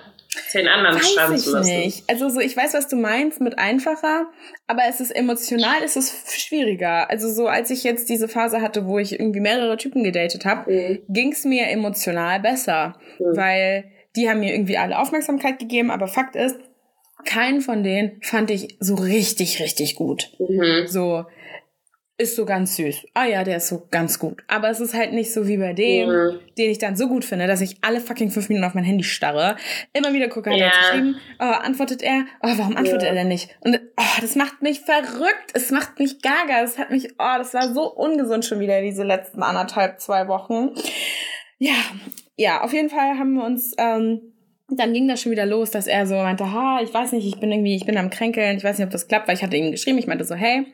[0.48, 1.78] zehn anderen weiß ich zu müssen.
[1.78, 2.04] Nicht.
[2.08, 4.26] Also so, ich weiß, was du meinst mit einfacher,
[4.66, 7.10] aber es ist emotional, ist es schwieriger.
[7.10, 10.70] Also so, als ich jetzt diese Phase hatte, wo ich irgendwie mehrere Typen gedatet habe,
[10.70, 10.98] mhm.
[11.08, 13.36] ging es mir emotional besser, mhm.
[13.36, 16.56] weil die haben mir irgendwie alle Aufmerksamkeit gegeben, aber Fakt ist,
[17.24, 20.30] keinen von denen fand ich so richtig, richtig gut.
[20.38, 20.86] Mhm.
[20.86, 21.24] So,
[22.18, 23.06] ist so ganz süß.
[23.14, 24.42] Ah ja, der ist so ganz gut.
[24.48, 26.40] Aber es ist halt nicht so wie bei dem, mhm.
[26.58, 29.04] den ich dann so gut finde, dass ich alle fucking fünf Minuten auf mein Handy
[29.04, 29.56] starre.
[29.92, 30.66] Immer wieder gucke, hat ja.
[30.66, 33.08] er geschrieben, oh, antwortet er, oh, warum antwortet ja.
[33.10, 33.56] er denn nicht?
[33.60, 35.52] Und oh, das macht mich verrückt.
[35.54, 36.60] Es macht mich gaga.
[36.62, 40.70] Es hat mich, oh, das war so ungesund schon wieder diese letzten anderthalb, zwei Wochen.
[41.58, 41.76] Ja,
[42.36, 44.32] ja, auf jeden Fall haben wir uns, ähm,
[44.70, 47.40] dann ging das schon wieder los, dass er so meinte, ha, ich weiß nicht, ich
[47.40, 49.56] bin irgendwie, ich bin am Kränkeln, ich weiß nicht, ob das klappt, weil ich hatte
[49.56, 50.66] ihm geschrieben, ich meinte so, hey,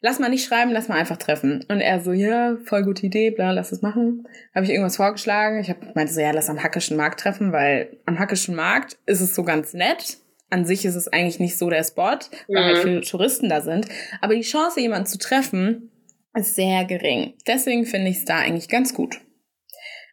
[0.00, 1.64] lass mal nicht schreiben, lass mal einfach treffen.
[1.68, 4.26] Und er so, ja, voll gute Idee, bla, lass es machen.
[4.54, 5.60] Habe ich irgendwas vorgeschlagen.
[5.60, 9.20] Ich hab, meinte so, ja, lass am Hackischen Markt treffen, weil am Hackischen Markt ist
[9.20, 10.18] es so ganz nett.
[10.48, 12.66] An sich ist es eigentlich nicht so der Spot, weil mhm.
[12.66, 13.86] halt viele Touristen da sind.
[14.20, 15.90] Aber die Chance, jemanden zu treffen,
[16.34, 17.34] ist sehr gering.
[17.46, 19.20] Deswegen finde ich es da eigentlich ganz gut.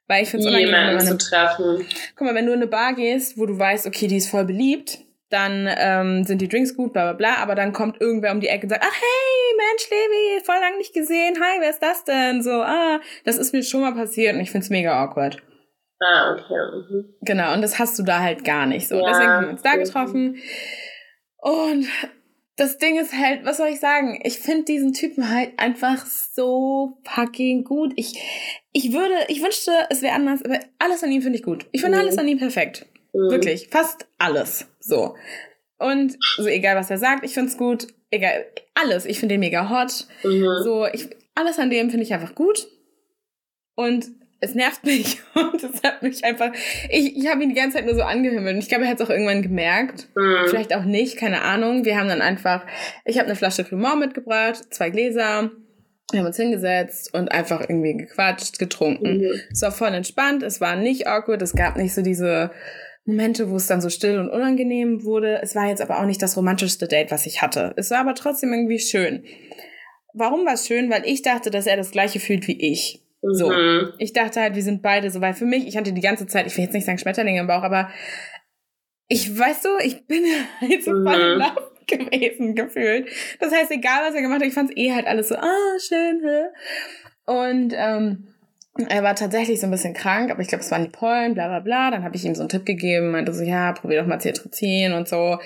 [0.08, 1.86] Weil ich finde es jemanden zu treffen.
[2.16, 4.46] Guck mal, wenn du in eine Bar gehst, wo du weißt, okay, die ist voll
[4.46, 8.40] beliebt, dann ähm, sind die Drinks gut, bla bla bla, aber dann kommt irgendwer um
[8.40, 11.82] die Ecke und sagt, ach hey, Mensch, Levi, voll lang nicht gesehen, hi, wer ist
[11.82, 12.42] das denn?
[12.42, 15.42] So, ah, das ist mir schon mal passiert und ich find's mega awkward.
[16.00, 16.54] Ah, okay.
[16.90, 17.16] Mhm.
[17.22, 18.96] Genau, und das hast du da halt gar nicht so.
[18.96, 20.38] Ja, Deswegen haben wir uns da getroffen.
[21.38, 21.88] Und
[22.56, 24.20] das Ding ist halt, was soll ich sagen?
[24.24, 27.94] Ich finde diesen Typen halt einfach so fucking gut.
[27.96, 28.20] Ich,
[28.74, 31.68] ich würde, ich wünschte, es wäre anders, aber alles an ihm finde ich gut.
[31.72, 32.04] Ich finde mhm.
[32.04, 32.86] alles an ihm perfekt.
[33.14, 33.32] Mhm.
[33.32, 33.70] Wirklich.
[33.70, 34.68] Fast alles.
[34.88, 35.16] So.
[35.78, 37.88] Und so egal, was er sagt, ich finde es gut.
[38.10, 39.06] Egal, alles.
[39.06, 40.08] Ich finde ihn mega hot.
[40.24, 40.64] Mhm.
[40.64, 42.68] So, ich, alles an dem finde ich einfach gut.
[43.76, 44.08] Und
[44.40, 46.52] es nervt mich und es hat mich einfach,
[46.90, 49.00] ich, ich habe ihn die ganze Zeit nur so angehimmelt und ich glaube, er hat
[49.00, 50.08] es auch irgendwann gemerkt.
[50.16, 50.48] Mhm.
[50.48, 51.86] Vielleicht auch nicht, keine Ahnung.
[51.86, 52.66] Wir haben dann einfach,
[53.06, 55.52] ich habe eine Flasche Cremant mitgebracht, zwei Gläser,
[56.12, 59.18] wir haben uns hingesetzt und einfach irgendwie gequatscht, getrunken.
[59.18, 59.42] Mhm.
[59.52, 62.52] Es war voll entspannt, es war nicht awkward, es gab nicht so diese
[63.08, 65.40] Momente, wo es dann so still und unangenehm wurde.
[65.42, 67.74] Es war jetzt aber auch nicht das romantischste Date, was ich hatte.
[67.78, 69.24] Es war aber trotzdem irgendwie schön.
[70.14, 70.90] Warum war es schön?
[70.90, 73.02] Weil ich dachte, dass er das gleiche fühlt wie ich.
[73.22, 73.50] So.
[73.50, 73.94] Mhm.
[73.98, 76.48] Ich dachte halt, wir sind beide so, weil für mich, ich hatte die ganze Zeit,
[76.48, 77.90] ich will jetzt nicht sagen Schmetterlinge im Bauch, aber
[79.08, 80.26] ich, weißt du, ich bin
[80.62, 81.08] halt so mhm.
[81.08, 83.10] voll in Love gewesen, gefühlt.
[83.40, 85.80] Das heißt, egal was er gemacht hat, ich fand es eh halt alles so, ah,
[85.80, 86.22] schön?
[87.26, 88.34] Und, ähm,
[88.90, 91.48] er war tatsächlich so ein bisschen krank, aber ich glaube, es waren die Pollen, bla
[91.48, 91.92] bla bla.
[91.92, 94.94] Dann habe ich ihm so einen Tipp gegeben, meinte so, ja, probier doch mal Cetrizin
[94.94, 95.40] und so.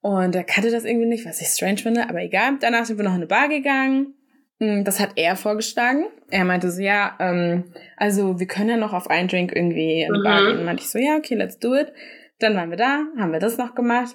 [0.00, 2.58] Und er kannte das irgendwie nicht, was ich strange finde, aber egal.
[2.60, 4.14] Danach sind wir noch in eine Bar gegangen.
[4.60, 6.04] Hm, das hat er vorgeschlagen.
[6.30, 10.12] Er meinte so, ja, ähm, also wir können ja noch auf einen Drink irgendwie in
[10.12, 10.24] eine mhm.
[10.24, 10.58] Bar gehen.
[10.58, 11.92] Und meinte ich so, ja, okay, let's do it.
[12.38, 14.14] Dann waren wir da, haben wir das noch gemacht.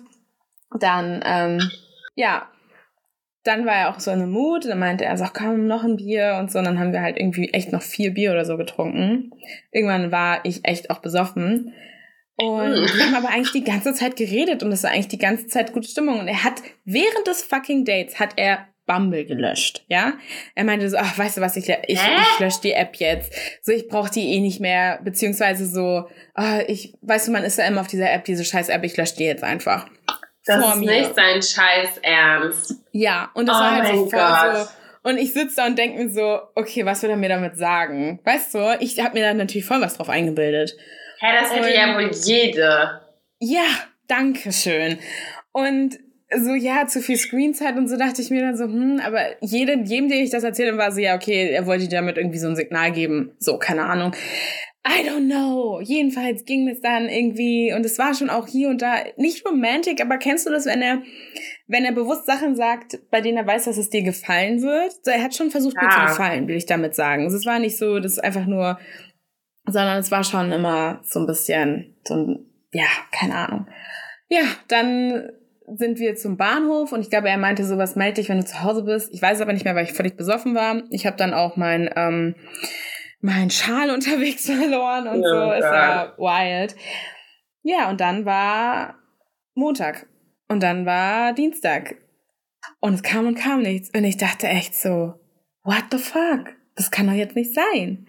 [0.80, 1.72] Dann, ähm,
[2.16, 2.48] ja,
[3.50, 4.66] dann war er auch so in einem Mut.
[4.66, 6.60] Dann meinte er so, komm, noch ein Bier und so.
[6.60, 9.32] Und dann haben wir halt irgendwie echt noch vier Bier oder so getrunken.
[9.72, 11.74] Irgendwann war ich echt auch besoffen.
[12.36, 15.48] Und wir haben aber eigentlich die ganze Zeit geredet und es war eigentlich die ganze
[15.48, 16.20] Zeit gute Stimmung.
[16.20, 20.14] Und er hat während des fucking Dates hat er Bumble gelöscht, ja.
[20.56, 23.32] Er meinte so, ach, weißt du was, ich, ich, ich lösche die App jetzt.
[23.62, 25.00] So, ich brauche die eh nicht mehr.
[25.04, 28.70] Beziehungsweise so, oh, ich, weißt du, man ist ja immer auf dieser App, diese scheiß
[28.70, 29.88] App, ich lösche die jetzt einfach.
[30.50, 30.92] Das vor ist mir.
[30.92, 32.76] nicht sein scheiß Ernst.
[32.92, 34.70] Ja, und das oh war halt so voll so.
[35.10, 38.20] Und ich sitze da und denke mir so, okay, was will er mir damit sagen?
[38.26, 40.76] Weißt du, ich habe mir da natürlich voll was drauf eingebildet.
[41.20, 43.02] Hä, hey, das hätte und, ja wohl jede.
[43.40, 43.66] Ja,
[44.08, 45.00] danke schön.
[45.52, 46.00] Und
[46.36, 49.86] so, ja, zu viel Screenzeit und so dachte ich mir dann so, hm, aber jedem,
[49.86, 52.56] jedem, dem ich das erzählte, war so, ja, okay, er wollte damit irgendwie so ein
[52.56, 53.36] Signal geben.
[53.40, 54.14] So, keine Ahnung.
[54.88, 55.82] I don't know.
[55.82, 60.02] Jedenfalls ging es dann irgendwie, und es war schon auch hier und da nicht romantic,
[60.02, 61.02] aber kennst du das, wenn er,
[61.68, 64.94] wenn er bewusst Sachen sagt, bei denen er weiß, dass es dir gefallen wird?
[65.04, 65.84] So, er hat schon versucht, ja.
[65.84, 67.24] mir zu gefallen, will ich damit sagen.
[67.26, 68.80] Also, es war nicht so, das ist einfach nur,
[69.66, 73.68] sondern es war schon immer so ein bisschen, so ein, ja, keine Ahnung.
[74.30, 75.30] Ja, dann
[75.76, 78.64] sind wir zum Bahnhof und ich glaube, er meinte sowas, melde dich, wenn du zu
[78.64, 79.14] Hause bist.
[79.14, 80.84] Ich weiß aber nicht mehr, weil ich völlig besoffen war.
[80.90, 82.36] Ich habe dann auch mein, ähm,
[83.22, 85.52] mein Schal unterwegs verloren und ja, so.
[85.52, 86.76] Es war wild.
[87.64, 88.96] Ja, und dann war
[89.54, 90.08] Montag.
[90.48, 91.96] Und dann war Dienstag.
[92.80, 93.90] Und es kam und kam nichts.
[93.96, 95.14] Und ich dachte echt so,
[95.64, 96.56] what the fuck?
[96.76, 98.08] Das kann doch jetzt nicht sein.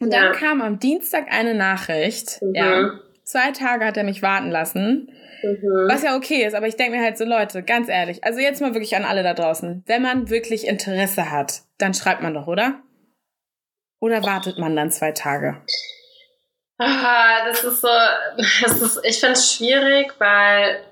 [0.00, 0.22] Und ja.
[0.22, 2.40] dann kam am Dienstag eine Nachricht.
[2.40, 2.54] Mhm.
[2.54, 5.10] Ja, zwei Tage hat er mich warten lassen.
[5.42, 5.88] Mhm.
[5.88, 8.60] Was ja okay ist, aber ich denke mir halt so, Leute, ganz ehrlich, also jetzt
[8.60, 9.82] mal wirklich an alle da draußen.
[9.86, 12.82] Wenn man wirklich Interesse hat, dann schreibt man doch, oder?
[14.00, 15.62] Oder wartet man dann zwei Tage?
[16.78, 17.88] Ah, das ist so,
[18.36, 20.84] das ist, ich finde es schwierig, weil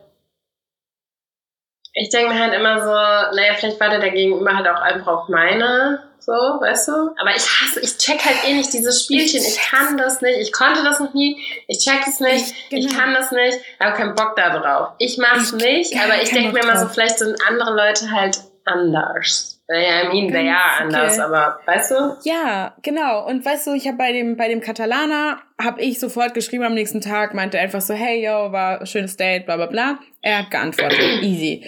[1.93, 5.29] ich denke mir halt immer so, naja, vielleicht wartet der Gegenüber halt auch einfach auf
[5.29, 6.93] meine so, weißt du?
[7.19, 9.43] Aber ich hasse, ich check halt eh nicht dieses Spielchen.
[9.43, 10.38] Ich, ich kann das nicht.
[10.38, 11.37] Ich konnte das noch nie.
[11.69, 12.47] Ich check es nicht.
[12.47, 12.87] Ich, genau.
[12.87, 13.59] ich kann das nicht.
[13.59, 14.95] Ich habe keinen Bock da drauf.
[14.99, 18.40] Ich mach's ich nicht, aber ich denke mir immer so, vielleicht sind andere Leute halt
[18.64, 19.61] anders.
[19.70, 21.22] I mean, they are anders, okay.
[21.22, 22.16] aber weißt du?
[22.24, 23.27] Ja, genau.
[23.27, 26.74] Und weißt du, ich habe bei dem, bei dem Katalaner, habe ich sofort geschrieben am
[26.74, 29.98] nächsten Tag, meinte einfach so, hey, yo, war ein schönes Date, bla bla bla.
[30.20, 31.64] Er hat geantwortet, easy.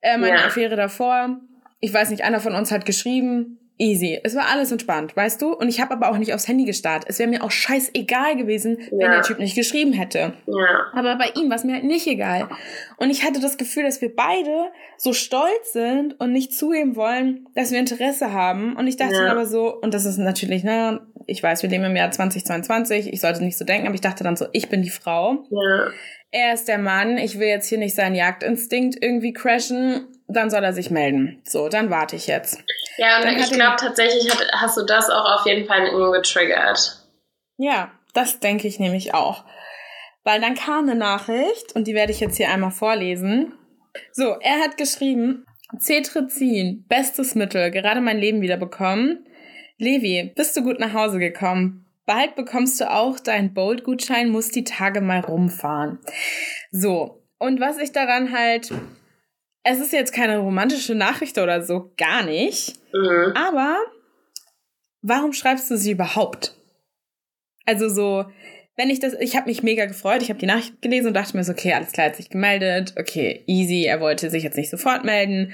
[0.00, 0.46] Äh, meine ja.
[0.46, 1.38] Affäre davor,
[1.80, 4.18] ich weiß nicht, einer von uns hat geschrieben, Easy.
[4.24, 5.52] Es war alles entspannt, weißt du?
[5.52, 7.04] Und ich habe aber auch nicht aufs Handy gestarrt.
[7.06, 8.90] Es wäre mir auch scheißegal gewesen, ja.
[8.90, 10.34] wenn der Typ nicht geschrieben hätte.
[10.46, 10.86] Ja.
[10.92, 12.48] Aber bei ihm war es mir halt nicht egal.
[12.96, 17.46] Und ich hatte das Gefühl, dass wir beide so stolz sind und nicht zugeben wollen,
[17.54, 18.74] dass wir Interesse haben.
[18.74, 19.22] Und ich dachte ja.
[19.22, 23.12] dann aber so, und das ist natürlich, ne, ich weiß, wir leben im Jahr 2022,
[23.12, 25.44] ich sollte nicht so denken, aber ich dachte dann so, ich bin die Frau.
[25.50, 25.90] Ja.
[26.30, 30.62] Er ist der Mann, ich will jetzt hier nicht seinen Jagdinstinkt irgendwie crashen dann soll
[30.62, 31.42] er sich melden.
[31.44, 32.62] So, dann warte ich jetzt.
[32.98, 35.96] Ja, und dann ich glaube tatsächlich hat, hast du das auch auf jeden Fall in
[35.96, 37.02] ihm getriggert.
[37.56, 39.44] Ja, das denke ich nämlich auch.
[40.24, 43.54] Weil dann kam eine Nachricht und die werde ich jetzt hier einmal vorlesen.
[44.12, 45.46] So, er hat geschrieben,
[45.78, 49.26] Cetrizin, bestes Mittel, gerade mein Leben wieder bekommen.
[49.78, 51.86] Levi, bist du gut nach Hause gekommen?
[52.04, 55.98] Bald bekommst du auch deinen Bold-Gutschein, musst die Tage mal rumfahren.
[56.70, 58.72] So, und was ich daran halt,
[59.62, 62.76] es ist jetzt keine romantische Nachricht oder so, gar nicht.
[62.92, 63.32] Mhm.
[63.34, 63.76] Aber
[65.02, 66.54] warum schreibst du sie überhaupt?
[67.66, 68.24] Also so,
[68.76, 71.36] wenn ich das, ich habe mich mega gefreut, ich habe die Nachricht gelesen und dachte
[71.36, 74.70] mir so, okay, alles klar, hat sich gemeldet, okay, easy, er wollte sich jetzt nicht
[74.70, 75.52] sofort melden.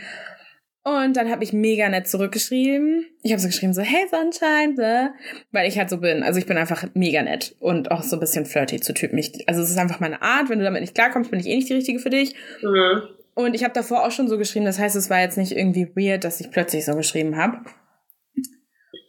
[0.87, 3.07] Und dann habe ich mega nett zurückgeschrieben.
[3.23, 5.15] Ich habe so geschrieben, so, hey Sunshine, blah.
[5.51, 6.23] weil ich halt so bin.
[6.23, 9.17] Also ich bin einfach mega nett und auch so ein bisschen flirty zu Typen.
[9.17, 10.51] Ich, also es ist einfach meine Art.
[10.51, 12.35] Wenn du damit nicht klarkommst, bin ich eh nicht die Richtige für dich.
[12.63, 13.03] Mhm.
[13.35, 14.65] Und ich habe davor auch schon so geschrieben.
[14.65, 17.59] Das heißt, es war jetzt nicht irgendwie weird, dass ich plötzlich so geschrieben habe.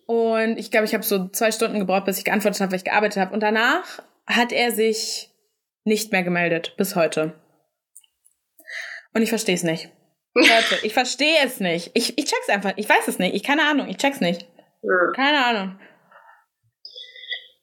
[0.07, 2.85] Und ich glaube, ich habe so zwei Stunden gebraucht, bis ich geantwortet habe, weil ich
[2.85, 3.33] gearbeitet habe.
[3.33, 5.29] Und danach hat er sich
[5.83, 7.33] nicht mehr gemeldet, bis heute.
[9.13, 9.89] Und ich verstehe es nicht.
[10.33, 11.91] Leute, ich verstehe es nicht.
[11.93, 12.73] Ich, ich check's einfach.
[12.75, 13.35] Ich weiß es nicht.
[13.35, 13.87] Ich keine Ahnung.
[13.87, 14.45] Ich check's nicht.
[14.81, 15.11] Ja.
[15.15, 15.79] Keine Ahnung.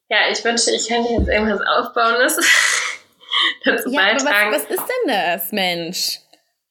[0.09, 2.37] Ja, ich wünschte, ich könnte jetzt irgendwas Aufbauendes
[3.65, 4.53] dazu ja, beitragen.
[4.53, 6.22] Was, was ist denn das, Mensch?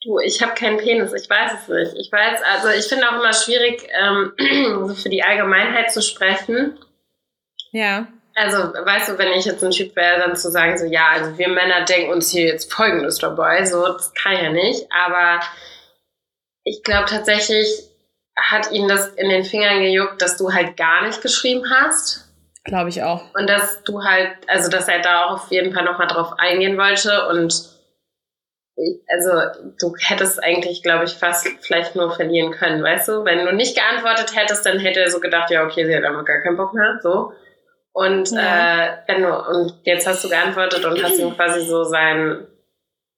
[0.04, 1.96] Du, ich habe keinen Penis, ich weiß es nicht.
[1.96, 4.34] Ich weiß, also ich finde auch immer schwierig, ähm,
[4.88, 6.78] so für die Allgemeinheit zu sprechen.
[7.72, 8.08] Ja.
[8.34, 11.38] Also, weißt du, wenn ich jetzt ein Typ wäre, dann zu sagen, so, ja, also
[11.38, 14.88] wir Männer denken uns hier jetzt folgendes dabei, so, das kann ja nicht.
[14.92, 15.42] Aber
[16.64, 17.68] ich glaube tatsächlich
[18.36, 22.28] hat ihn das in den Fingern gejuckt, dass du halt gar nicht geschrieben hast.
[22.64, 23.24] Glaube ich auch.
[23.36, 26.78] Und dass du halt, also dass er da auch auf jeden Fall nochmal drauf eingehen
[26.78, 27.81] wollte und
[29.08, 29.32] also
[29.80, 33.26] du hättest eigentlich, glaube ich, fast vielleicht nur verlieren können, weißt du?
[33.26, 36.26] Wenn du nicht geantwortet hättest, dann hätte er so gedacht, ja, okay, sie hat einfach
[36.26, 37.34] gar keinen Bock mehr, so.
[37.94, 38.86] Und ja.
[38.86, 42.48] äh, wenn du, und jetzt hast du geantwortet und hast ihm quasi so sein.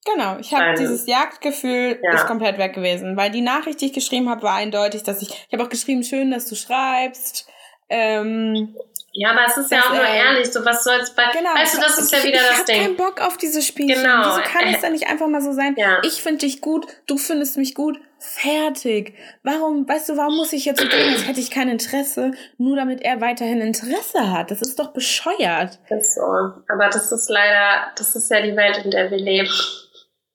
[0.05, 2.15] Genau, ich habe dieses Jagdgefühl ja.
[2.15, 5.29] ist komplett weg gewesen, weil die Nachricht, die ich geschrieben habe, war eindeutig, dass ich,
[5.29, 7.47] ich habe auch geschrieben, schön, dass du schreibst.
[7.89, 8.75] Ähm,
[9.15, 11.25] ja, aber es ist ja auch nur äh, ehrlich, so was soll's bei.
[11.31, 12.75] Genau, weißt du, das ist ja wieder ich, das ich Ding.
[12.75, 14.01] Ich habe keinen Bock auf dieses Spielchen.
[14.01, 14.21] Genau.
[14.25, 15.75] Wieso kann es dann nicht einfach mal so sein?
[15.77, 15.99] Ja.
[16.01, 19.13] Ich finde dich gut, du findest mich gut, fertig.
[19.43, 22.75] Warum, weißt du, warum muss ich jetzt so tun, als hätte ich kein Interesse, nur
[22.75, 24.49] damit er weiterhin Interesse hat?
[24.49, 25.77] Das ist doch bescheuert.
[25.89, 26.23] Das ist so.
[26.23, 29.53] Aber das ist leider, das ist ja die Welt, in der wir leben.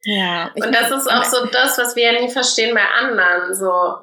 [0.04, 0.52] Ja.
[0.54, 3.56] Und das ist auch so das, was wir ja nie verstehen bei anderen.
[3.56, 3.96] So.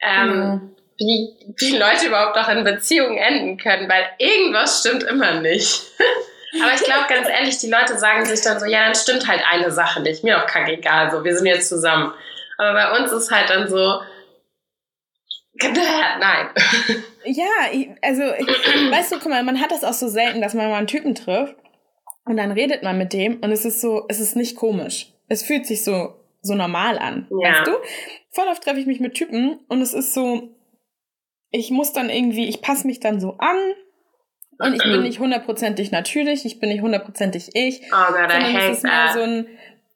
[0.00, 5.40] Ähm, genau wie, wie Leute überhaupt auch in Beziehungen enden können, weil irgendwas stimmt immer
[5.40, 5.82] nicht.
[6.62, 9.42] Aber ich glaube, ganz ehrlich, die Leute sagen sich dann so, ja, dann stimmt halt
[9.50, 10.24] eine Sache nicht.
[10.24, 12.12] Mir auch kackegal, so, wir sind jetzt zusammen.
[12.56, 14.00] Aber bei uns ist halt dann so,
[15.62, 16.48] nein.
[17.24, 17.44] Ja,
[18.02, 20.86] also, weißt du, guck mal, man hat das auch so selten, dass man mal einen
[20.86, 21.56] Typen trifft
[22.24, 25.12] und dann redet man mit dem und es ist so, es ist nicht komisch.
[25.28, 27.50] Es fühlt sich so, so normal an, ja.
[27.50, 27.72] weißt du?
[28.30, 30.55] Voll oft treffe ich mich mit Typen und es ist so,
[31.50, 33.56] ich muss dann irgendwie, ich passe mich dann so an
[34.58, 37.82] und ich bin nicht hundertprozentig natürlich, ich bin nicht hundertprozentig ich.
[37.92, 39.46] Oh Gott, I hate es ist mehr so ein,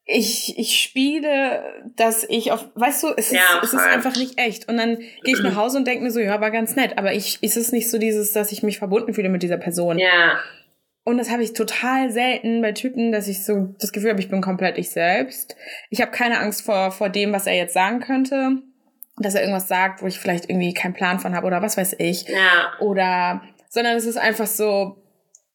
[0.05, 1.63] ich, ich spiele,
[1.97, 4.69] dass ich auf, weißt du, es ist, ja, es ist einfach nicht echt.
[4.69, 7.13] Und dann gehe ich nach Hause und denke mir so, ja, war ganz nett, aber
[7.13, 9.99] ich, ist es nicht so dieses, dass ich mich verbunden fühle mit dieser Person.
[9.99, 10.39] Ja.
[11.05, 14.29] Und das habe ich total selten bei Typen, dass ich so das Gefühl habe, ich
[14.29, 15.57] bin komplett ich selbst.
[15.89, 18.63] Ich habe keine Angst vor, vor dem, was er jetzt sagen könnte
[19.25, 21.97] dass er irgendwas sagt, wo ich vielleicht irgendwie keinen Plan von habe oder was weiß
[21.99, 22.29] ich.
[22.29, 22.73] Ja.
[22.81, 24.97] Oder, sondern es ist einfach so,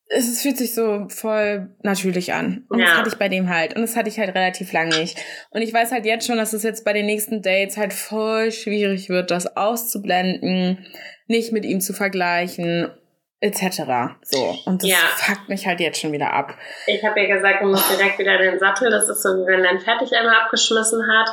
[0.08, 2.65] es fühlt sich so voll natürlich an.
[2.69, 2.86] Und ja.
[2.86, 3.75] das hatte ich bei dem halt.
[3.75, 5.17] Und das hatte ich halt relativ lange nicht.
[5.49, 8.51] Und ich weiß halt jetzt schon, dass es jetzt bei den nächsten Dates halt voll
[8.51, 10.86] schwierig wird, das auszublenden,
[11.28, 12.91] nicht mit ihm zu vergleichen,
[13.39, 13.82] etc.
[14.21, 14.56] So.
[14.65, 14.97] Und das ja.
[15.15, 16.56] fuckt mich halt jetzt schon wieder ab.
[16.86, 18.91] Ich habe ja gesagt, du musst direkt wieder den Sattel.
[18.91, 21.30] Das ist so, wie wenn dein Fertig einmal abgeschmissen hat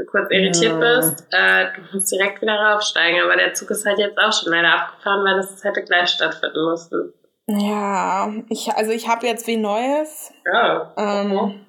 [0.00, 0.96] du kurz irritiert ja.
[0.96, 3.22] bist, äh, du musst direkt wieder raufsteigen.
[3.22, 6.70] Aber der Zug ist halt jetzt auch schon leider abgefahren, weil das hätte gleich stattfinden
[6.70, 7.12] müssen.
[7.46, 10.32] Ja, ich, also ich habe jetzt wie Neues.
[10.44, 10.92] Ja.
[10.96, 11.66] Ähm,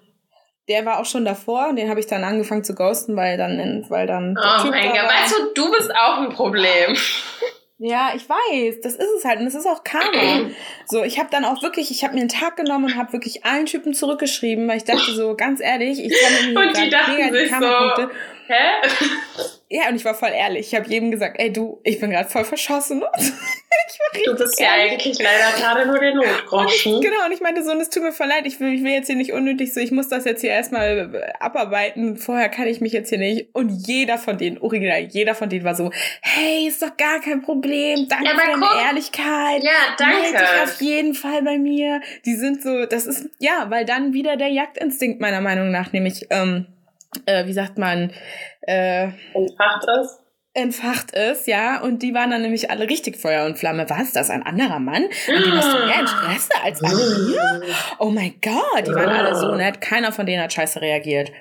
[0.69, 4.07] der war auch schon davor, den habe ich dann angefangen zu ghosten, weil dann, weil
[4.07, 4.37] dann.
[4.37, 6.95] Oh mein Gott, weißt du, du bist auch ein Problem.
[7.83, 10.51] Ja, ich weiß, das ist es halt und das ist auch Karma.
[10.85, 13.43] so, ich habe dann auch wirklich, ich habe mir einen Tag genommen und habe wirklich
[13.43, 17.33] allen Typen zurückgeschrieben, weil ich dachte so, ganz ehrlich, ich kann mir Und die dachten
[17.33, 18.07] sich so,
[18.47, 19.55] hä?
[19.71, 20.67] Ja, und ich war voll ehrlich.
[20.67, 23.01] Ich habe jedem gesagt, ey du, ich bin gerade voll verschossen.
[24.25, 26.95] du bist ja eigentlich leider gerade nur der Notgroschen.
[26.95, 28.83] Und genau, und ich meinte so, und es tut mir voll leid, ich will, ich
[28.83, 32.67] will jetzt hier nicht unnötig so, ich muss das jetzt hier erstmal abarbeiten, vorher kann
[32.67, 33.47] ich mich jetzt hier nicht.
[33.53, 35.89] Und jeder von denen, original, jeder von denen war so,
[36.21, 38.87] hey, ist doch gar kein Problem, danke ja, für deine.
[38.87, 39.63] Ehrlichkeit.
[39.63, 40.37] Ja, danke.
[40.37, 42.01] Dich auf jeden Fall bei mir.
[42.25, 46.27] Die sind so, das ist, ja, weil dann wieder der Jagdinstinkt meiner Meinung nach, nämlich,
[46.29, 46.65] ähm,
[47.25, 48.11] äh, wie sagt man,
[48.61, 50.19] äh, entfacht ist.
[50.53, 51.79] Entfacht ist, ja.
[51.81, 53.89] Und die waren dann nämlich alle richtig Feuer und Flamme.
[53.89, 54.11] Was?
[54.11, 55.03] Das ein anderer Mann?
[55.05, 57.61] Und dem hast du mehr Interesse als an mir?
[57.99, 59.79] Oh mein Gott, die waren alle so nett.
[59.79, 61.31] Keiner von denen hat scheiße reagiert.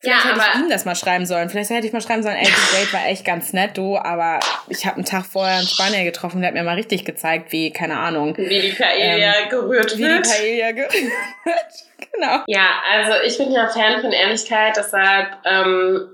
[0.00, 1.48] Vielleicht ja, hätte ich ihm das mal schreiben sollen.
[1.48, 4.40] Vielleicht hätte ich mal schreiben sollen, ey, das Date war echt ganz nett, du, aber
[4.68, 7.72] ich habe einen Tag vorher einen Spanier getroffen, der hat mir mal richtig gezeigt, wie,
[7.72, 8.36] keine Ahnung.
[8.36, 10.26] Wie die Paella ähm, gerührt wie wird.
[10.26, 10.92] Wie die Paella gerührt
[11.44, 12.10] wird.
[12.12, 12.42] genau.
[12.46, 16.08] Ja, also ich bin ja Fan von Ehrlichkeit, deshalb ähm,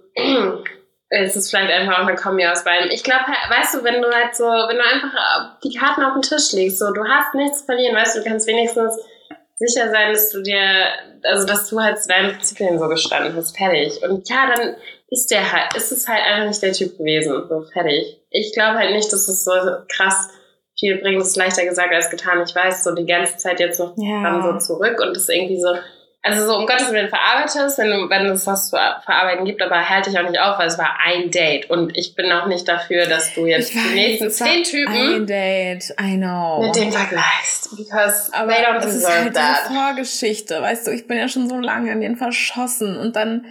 [1.09, 2.91] es ist vielleicht einfach auch eine Kombi aus beiden.
[2.91, 6.23] Ich glaube, weißt du, wenn du halt so, wenn du einfach die Karten auf den
[6.23, 8.99] Tisch legst, so, du hast nichts zu verlieren, weißt du, du kannst wenigstens
[9.57, 10.61] sicher sein, dass du dir,
[11.25, 14.03] also dass du halt zu deinen Prinzipien so gestanden hast, fertig.
[14.03, 14.77] Und ja, dann
[15.09, 18.21] ist der halt, ist es halt einfach nicht der Typ gewesen, so fertig.
[18.31, 19.53] Ich glaube halt nicht, dass es so
[19.89, 20.29] krass
[20.79, 22.43] viel bringt, ist leichter gesagt als getan.
[22.47, 24.23] Ich weiß so die ganze Zeit jetzt noch ja.
[24.23, 25.75] dann so zurück und das ist irgendwie so,
[26.27, 29.89] also so um Gottes Willen verarbeitest, wenn du, wenn es was zu verarbeiten gibt, aber
[29.89, 32.67] halte dich auch nicht auf, weil es war ein Date und ich bin auch nicht
[32.67, 36.63] dafür, dass du jetzt weiß, die nächsten zehn Typen ein Date, I know.
[36.63, 39.71] mit dem vergleichst, because aber they don't deserve ist halt that.
[39.71, 43.47] Eine Vorgeschichte, weißt du, ich bin ja schon so lange in den verschossen und dann,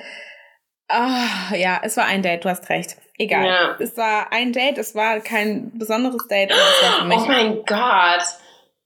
[0.90, 2.98] ah, ja, es war ein Date, du hast recht.
[3.18, 3.46] Egal.
[3.46, 3.76] Ja.
[3.80, 7.18] Es war ein Date, es war kein besonderes Date, aber es war für mich.
[7.24, 8.26] Oh mein Gott.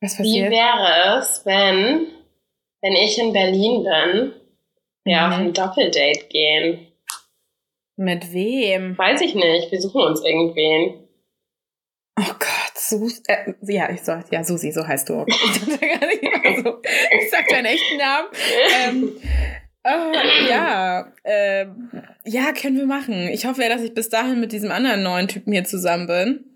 [0.01, 0.51] Was passiert?
[0.51, 2.07] Wie wäre es, wenn
[2.81, 4.33] wenn ich in Berlin bin,
[5.05, 5.13] mhm.
[5.13, 6.87] auf ein Doppeldate gehen.
[7.95, 8.97] Mit wem?
[8.97, 9.71] Weiß ich nicht.
[9.71, 11.03] Wir suchen uns irgendwen.
[12.17, 13.21] Oh Gott, Susi.
[13.27, 15.25] Äh, ja, ich soll, ja, Susi, so heißt du.
[15.27, 16.81] Ich, gar nicht so.
[16.83, 18.27] ich sag deinen echten Namen.
[18.83, 19.17] Ähm,
[19.83, 21.65] oh, ja, äh,
[22.25, 23.29] ja, können wir machen.
[23.29, 26.48] Ich hoffe ja, dass ich bis dahin mit diesem anderen neuen Typen hier zusammen bin.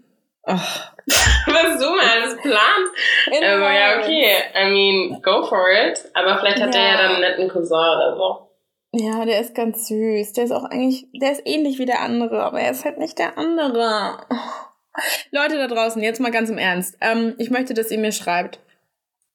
[0.45, 0.53] Oh.
[0.53, 2.91] Was du mal alles planst.
[3.27, 4.35] Also, ja, okay.
[4.55, 5.99] I mean, go for it.
[6.13, 6.81] Aber vielleicht hat ja.
[6.81, 8.49] der ja dann einen netten Cousin oder so.
[8.95, 10.33] Ja, der ist ganz süß.
[10.33, 13.17] Der ist auch eigentlich, der ist ähnlich wie der andere, aber er ist halt nicht
[13.17, 14.17] der andere.
[15.31, 16.97] Leute da draußen, jetzt mal ganz im Ernst.
[17.01, 18.59] Ähm, ich möchte, dass ihr mir schreibt.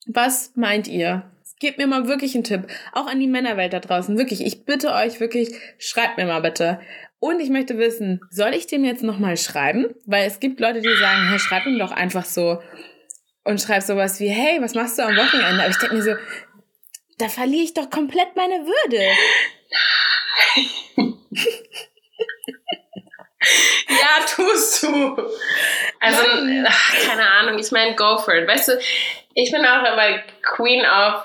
[0.06, 1.24] Was meint ihr?
[1.60, 2.66] Gebt mir mal wirklich einen Tipp.
[2.92, 4.16] Auch an die Männerwelt da draußen.
[4.16, 6.80] Wirklich, ich bitte euch wirklich, schreibt mir mal bitte.
[7.20, 9.94] Und ich möchte wissen, soll ich dem jetzt nochmal schreiben?
[10.06, 12.60] Weil es gibt Leute, die sagen, hey, schreib ihm doch einfach so
[13.44, 15.62] und schreib sowas wie, hey, was machst du am Wochenende?
[15.62, 16.14] Aber ich denke mir so,
[17.18, 19.00] da verliere ich doch komplett meine Würde.
[23.88, 25.16] ja, tust du.
[26.00, 26.22] Also,
[26.66, 28.48] ach, keine Ahnung, ich meine, go for it.
[28.48, 28.78] Weißt du,
[29.34, 31.24] ich bin auch immer Queen of,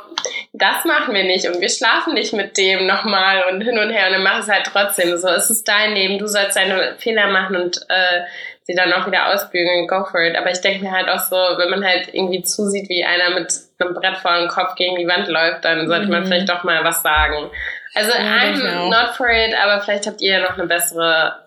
[0.53, 4.07] das machen wir nicht und wir schlafen nicht mit dem nochmal und hin und her
[4.07, 5.27] und dann mach es halt trotzdem so.
[5.29, 8.21] Es ist dein Leben, du sollst deine Fehler machen und äh,
[8.61, 10.37] sie dann auch wieder ausbügeln, go for it.
[10.37, 13.51] Aber ich denke mir halt auch so, wenn man halt irgendwie zusieht, wie einer mit
[13.79, 16.11] einem Brett vor dem Kopf gegen die Wand läuft, dann sollte mhm.
[16.11, 17.49] man vielleicht doch mal was sagen.
[17.95, 21.42] Also ja, I'm not for it, aber vielleicht habt ihr ja noch eine bessere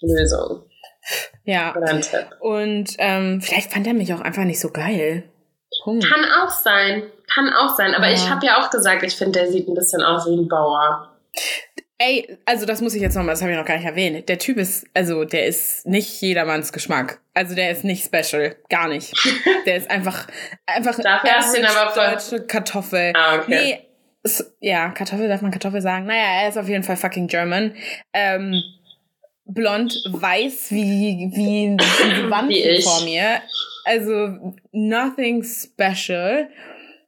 [0.00, 0.64] Lösung.
[1.44, 1.74] Ja.
[1.76, 2.26] Oder einen Tipp.
[2.40, 5.24] Und ähm, vielleicht fand er mich auch einfach nicht so geil.
[5.82, 6.06] Punkt.
[6.06, 7.04] Kann auch sein.
[7.32, 7.94] Kann auch sein.
[7.94, 8.14] Aber ja.
[8.14, 11.16] ich habe ja auch gesagt, ich finde, der sieht ein bisschen aus wie ein Bauer.
[12.00, 14.28] Ey, also das muss ich jetzt nochmal, das habe ich noch gar nicht erwähnt.
[14.28, 17.20] Der Typ ist, also der ist nicht jedermanns Geschmack.
[17.34, 19.14] Also der ist nicht special, gar nicht.
[19.66, 20.26] Der ist einfach,
[20.66, 22.06] einfach Dafür hast du ihn aber voll...
[22.06, 23.12] deutsche Kartoffel.
[23.14, 23.44] Ah, okay.
[23.48, 23.88] Nee,
[24.60, 26.06] ja, Kartoffel, darf man Kartoffel sagen?
[26.06, 27.74] Naja, er ist auf jeden Fall fucking German.
[28.12, 28.62] Ähm,
[29.48, 33.40] blond, weiß wie, wie diese Wand wie vor mir.
[33.84, 36.48] Also nothing special.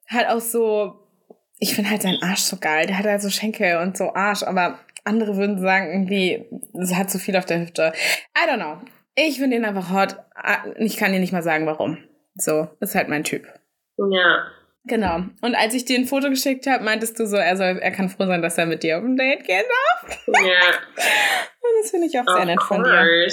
[0.09, 0.94] Halt auch so,
[1.59, 2.87] ich finde halt seinen Arsch so geil.
[2.87, 6.46] Der hat halt so Schenkel und so Arsch, aber andere würden sagen, irgendwie,
[6.81, 7.92] es hat zu viel auf der Hüfte.
[8.37, 8.79] I don't know.
[9.14, 10.16] Ich finde ihn einfach hot.
[10.35, 11.98] Ah, ich kann dir nicht mal sagen, warum.
[12.35, 13.46] So, ist halt mein Typ.
[13.98, 14.46] Ja.
[14.90, 15.22] Genau.
[15.40, 18.09] Und als ich dir ein Foto geschickt habe, meintest du so, er soll, er kann
[18.09, 20.18] froh sein, dass er mit dir auf ein Date gehen darf.
[20.26, 20.35] Ja.
[20.42, 23.29] Und das finde ich auch sehr of nett von dir.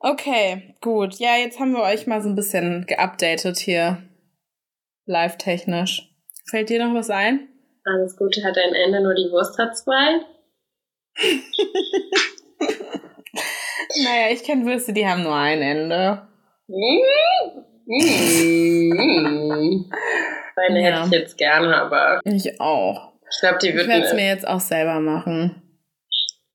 [0.00, 1.16] Okay, gut.
[1.16, 4.02] Ja, jetzt haben wir euch mal so ein bisschen geupdatet hier.
[5.04, 6.10] Live-technisch.
[6.48, 7.50] Fällt dir noch was ein?
[7.84, 10.20] Alles Gute hat ein Ende, nur die Wurst hat zwei.
[14.04, 16.26] naja, ich kenne Würste, die haben nur ein Ende.
[20.56, 20.96] Meine ja.
[20.96, 22.20] hätte ich jetzt gerne, aber.
[22.24, 23.12] Ich auch.
[23.30, 23.90] Ich glaube, die würden.
[23.90, 25.62] Ich werde es mir jetzt auch selber machen.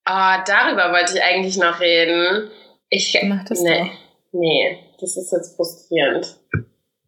[0.10, 2.50] Oh, darüber wollte ich eigentlich noch reden.
[2.90, 3.90] Ich, Mach das nee, doch.
[4.32, 6.38] nee, das ist jetzt frustrierend.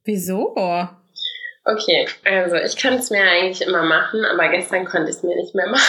[0.03, 0.53] Wieso?
[1.65, 5.35] Okay, also ich kann es mir eigentlich immer machen, aber gestern konnte ich es mir
[5.35, 5.83] nicht mehr machen.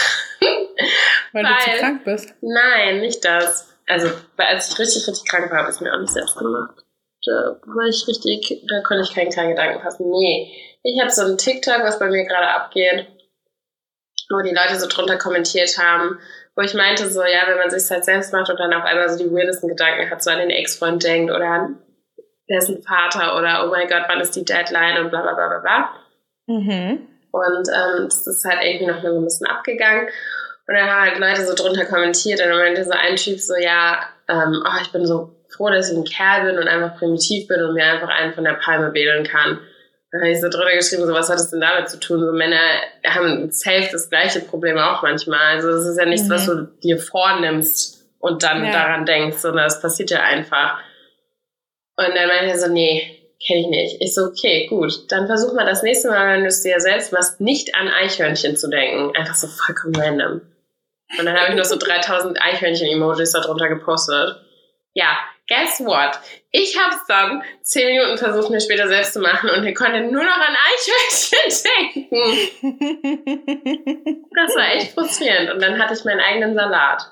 [1.32, 2.34] Weil, du zu Weil- krank bist.
[2.42, 3.68] Nein, nicht das.
[3.88, 6.36] Also, weil als ich richtig, richtig krank war, habe ich es mir auch nicht selbst
[6.36, 6.84] gemacht.
[7.26, 10.08] Da war ich richtig, da konnte ich keinen kleinen Gedanken fassen.
[10.10, 10.52] Nee,
[10.82, 13.06] ich habe so ein TikTok, was bei mir gerade abgeht,
[14.30, 16.18] wo die Leute so drunter kommentiert haben,
[16.56, 19.08] wo ich meinte so, ja, wenn man sich halt selbst macht und dann auf einmal
[19.08, 21.78] so die weirdesten Gedanken hat, so an den Ex-Freund denkt oder an
[22.48, 25.58] dessen Vater oder oh mein Gott, wann ist die Deadline und bla bla bla bla
[25.58, 25.94] bla.
[26.46, 27.06] Mhm.
[27.32, 30.08] Und ähm, das ist halt irgendwie noch ein bisschen abgegangen.
[30.66, 33.54] Und dann haben halt Leute so drunter kommentiert und dann meinte so ein Typ so,
[33.56, 37.48] ja, ähm, oh, ich bin so froh, dass ich ein Kerl bin und einfach primitiv
[37.48, 39.58] bin und mir einfach einen von der Palme wählen kann.
[40.12, 42.20] Dann habe ich so drunter geschrieben, so, was hat das denn damit zu tun?
[42.20, 42.58] So Männer
[43.06, 45.56] haben safe das gleiche Problem auch manchmal.
[45.56, 46.32] Also das ist ja nichts, Mhm.
[46.32, 48.72] was du dir vornimmst und dann Ja.
[48.72, 50.78] daran denkst, sondern es passiert ja einfach.
[51.96, 53.96] Und dann meinte er so, nee, kenne ich nicht.
[54.00, 54.92] Ich so, okay, gut.
[55.12, 58.56] Dann versuch mal das nächste Mal, wenn du es dir selbst machst, nicht an Eichhörnchen
[58.56, 59.14] zu denken.
[59.16, 60.40] Einfach so vollkommen random.
[61.18, 64.36] Und dann habe ich nur so 3000 Eichhörnchen-Emojis darunter gepostet.
[64.92, 65.16] Ja,
[65.50, 66.18] guess what?
[66.52, 70.00] Ich habe es dann 10 Minuten versucht, mir später selbst zu machen und ich konnte
[70.00, 73.10] nur noch an Eichhörnchen denken.
[74.34, 75.52] Das war echt frustrierend.
[75.52, 77.02] Und dann hatte ich meinen eigenen Salat.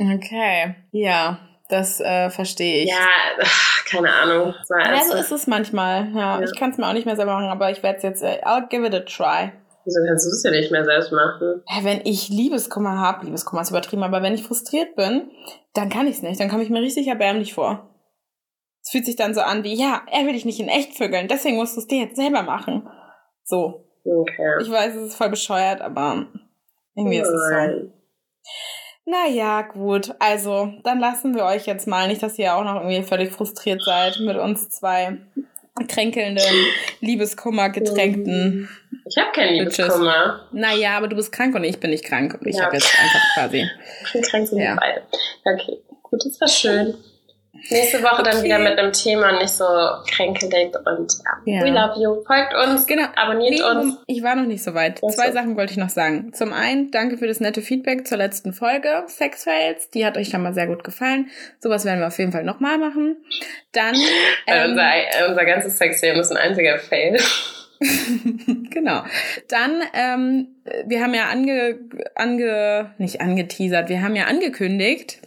[0.00, 0.74] okay.
[0.92, 1.38] Ja,
[1.68, 2.90] das äh, verstehe ich.
[2.90, 3.06] Ja,
[3.42, 4.54] ach, keine Ahnung.
[4.58, 6.08] Das war also, so ist es manchmal.
[6.14, 6.44] Ja, Ja.
[6.44, 8.40] ich kann es mir auch nicht mehr selber machen, aber ich werde es jetzt, äh,
[8.44, 9.52] I'll give it a try.
[9.84, 11.62] wieso kannst du es ja nicht mehr selbst machen?
[11.82, 15.30] Wenn ich Liebeskummer habe, Liebeskummer ist übertrieben, aber wenn ich frustriert bin,
[15.74, 16.40] dann kann ich es nicht.
[16.40, 17.87] Dann komme ich mir richtig erbärmlich vor.
[18.88, 21.28] Es fühlt sich dann so an wie, ja, er will dich nicht in echt vögeln,
[21.28, 22.88] deswegen musst du es dir jetzt selber machen.
[23.44, 23.84] So.
[24.02, 24.62] Okay.
[24.62, 26.24] Ich weiß, es ist voll bescheuert, aber
[26.96, 27.92] irgendwie ist es so.
[29.04, 30.14] Naja, gut.
[30.20, 32.08] Also, dann lassen wir euch jetzt mal.
[32.08, 35.18] Nicht, dass ihr auch noch irgendwie völlig frustriert seid mit uns zwei
[35.86, 36.42] kränkelnden,
[37.00, 38.70] Liebeskummer getränkten.
[39.04, 39.54] Ich habe keinen.
[39.56, 40.48] Liebeskummer.
[40.52, 42.38] Naja, aber du bist krank und ich bin nicht krank.
[42.40, 42.64] Und ich Ja.
[42.64, 43.68] habe jetzt einfach quasi.
[44.06, 44.72] Ich bin krank sind Ja.
[44.72, 45.02] wir beide.
[45.44, 46.94] Okay, gut, das war schön.
[47.70, 48.44] Nächste Woche dann Okay.
[48.44, 49.64] wieder mit einem Thema nicht so
[50.10, 51.12] kränkelig und
[51.44, 51.62] ja.
[51.64, 52.24] We love you.
[52.24, 53.06] Folgt uns, Genau.
[53.16, 53.98] abonniert Nee, uns.
[54.06, 55.00] ich war noch nicht so weit.
[55.04, 55.32] Ach Zwei.
[55.32, 56.32] Sachen wollte ich noch sagen.
[56.32, 59.90] Zum einen, danke für das nette Feedback zur letzten Folge Sex Fails.
[59.90, 61.28] Die hat euch schon mal sehr gut gefallen.
[61.60, 63.16] Sowas werden wir auf jeden Fall nochmal machen.
[63.72, 63.94] Dann.
[63.94, 64.02] Weil
[64.46, 67.18] ähm, unser, unser ganzes Sexleben ist ein einziger Fail.
[68.70, 69.02] genau.
[69.48, 70.48] Dann, ähm,
[70.86, 71.78] wir haben ja ange,
[72.14, 75.20] ange, nicht angeteasert, wir haben ja angekündigt.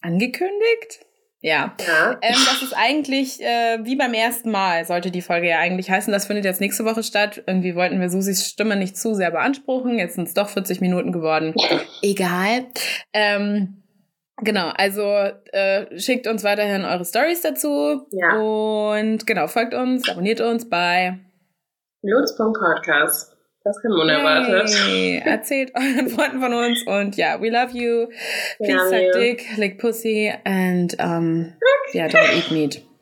[0.00, 1.03] Angekündigt?
[1.44, 1.74] Ja.
[1.86, 2.12] Ja.
[2.22, 6.10] Ähm, das ist eigentlich äh, wie beim ersten Mal, sollte die Folge ja eigentlich heißen.
[6.10, 7.44] Das findet jetzt nächste Woche statt.
[7.46, 9.98] Irgendwie wollten wir Susis Stimme nicht zu sehr beanspruchen.
[9.98, 11.54] Jetzt sind es doch 40 Minuten geworden.
[12.00, 12.64] Egal.
[13.12, 13.82] Ähm,
[14.38, 15.02] genau, also
[15.52, 18.06] äh, schickt uns weiterhin eure Stories dazu.
[18.10, 18.38] Ja.
[18.38, 21.18] Und genau, folgt uns, abonniert uns bei
[22.00, 23.33] Lutz.podcast.
[23.64, 24.68] Das kam unerwartet.
[24.88, 25.22] Yay.
[25.24, 28.08] Erzählt euren Freunden von uns und ja, we love you.
[28.58, 29.12] Please love suck you.
[29.18, 31.54] dick, lick pussy and um,
[31.94, 32.82] yeah, don't eat meat.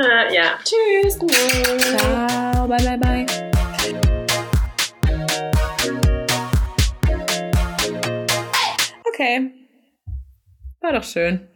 [0.00, 0.60] Äh, ja.
[0.62, 1.18] Tschüss.
[1.18, 3.26] Ciao, bye bye bye.
[9.08, 9.50] Okay.
[10.80, 11.48] War doch schön.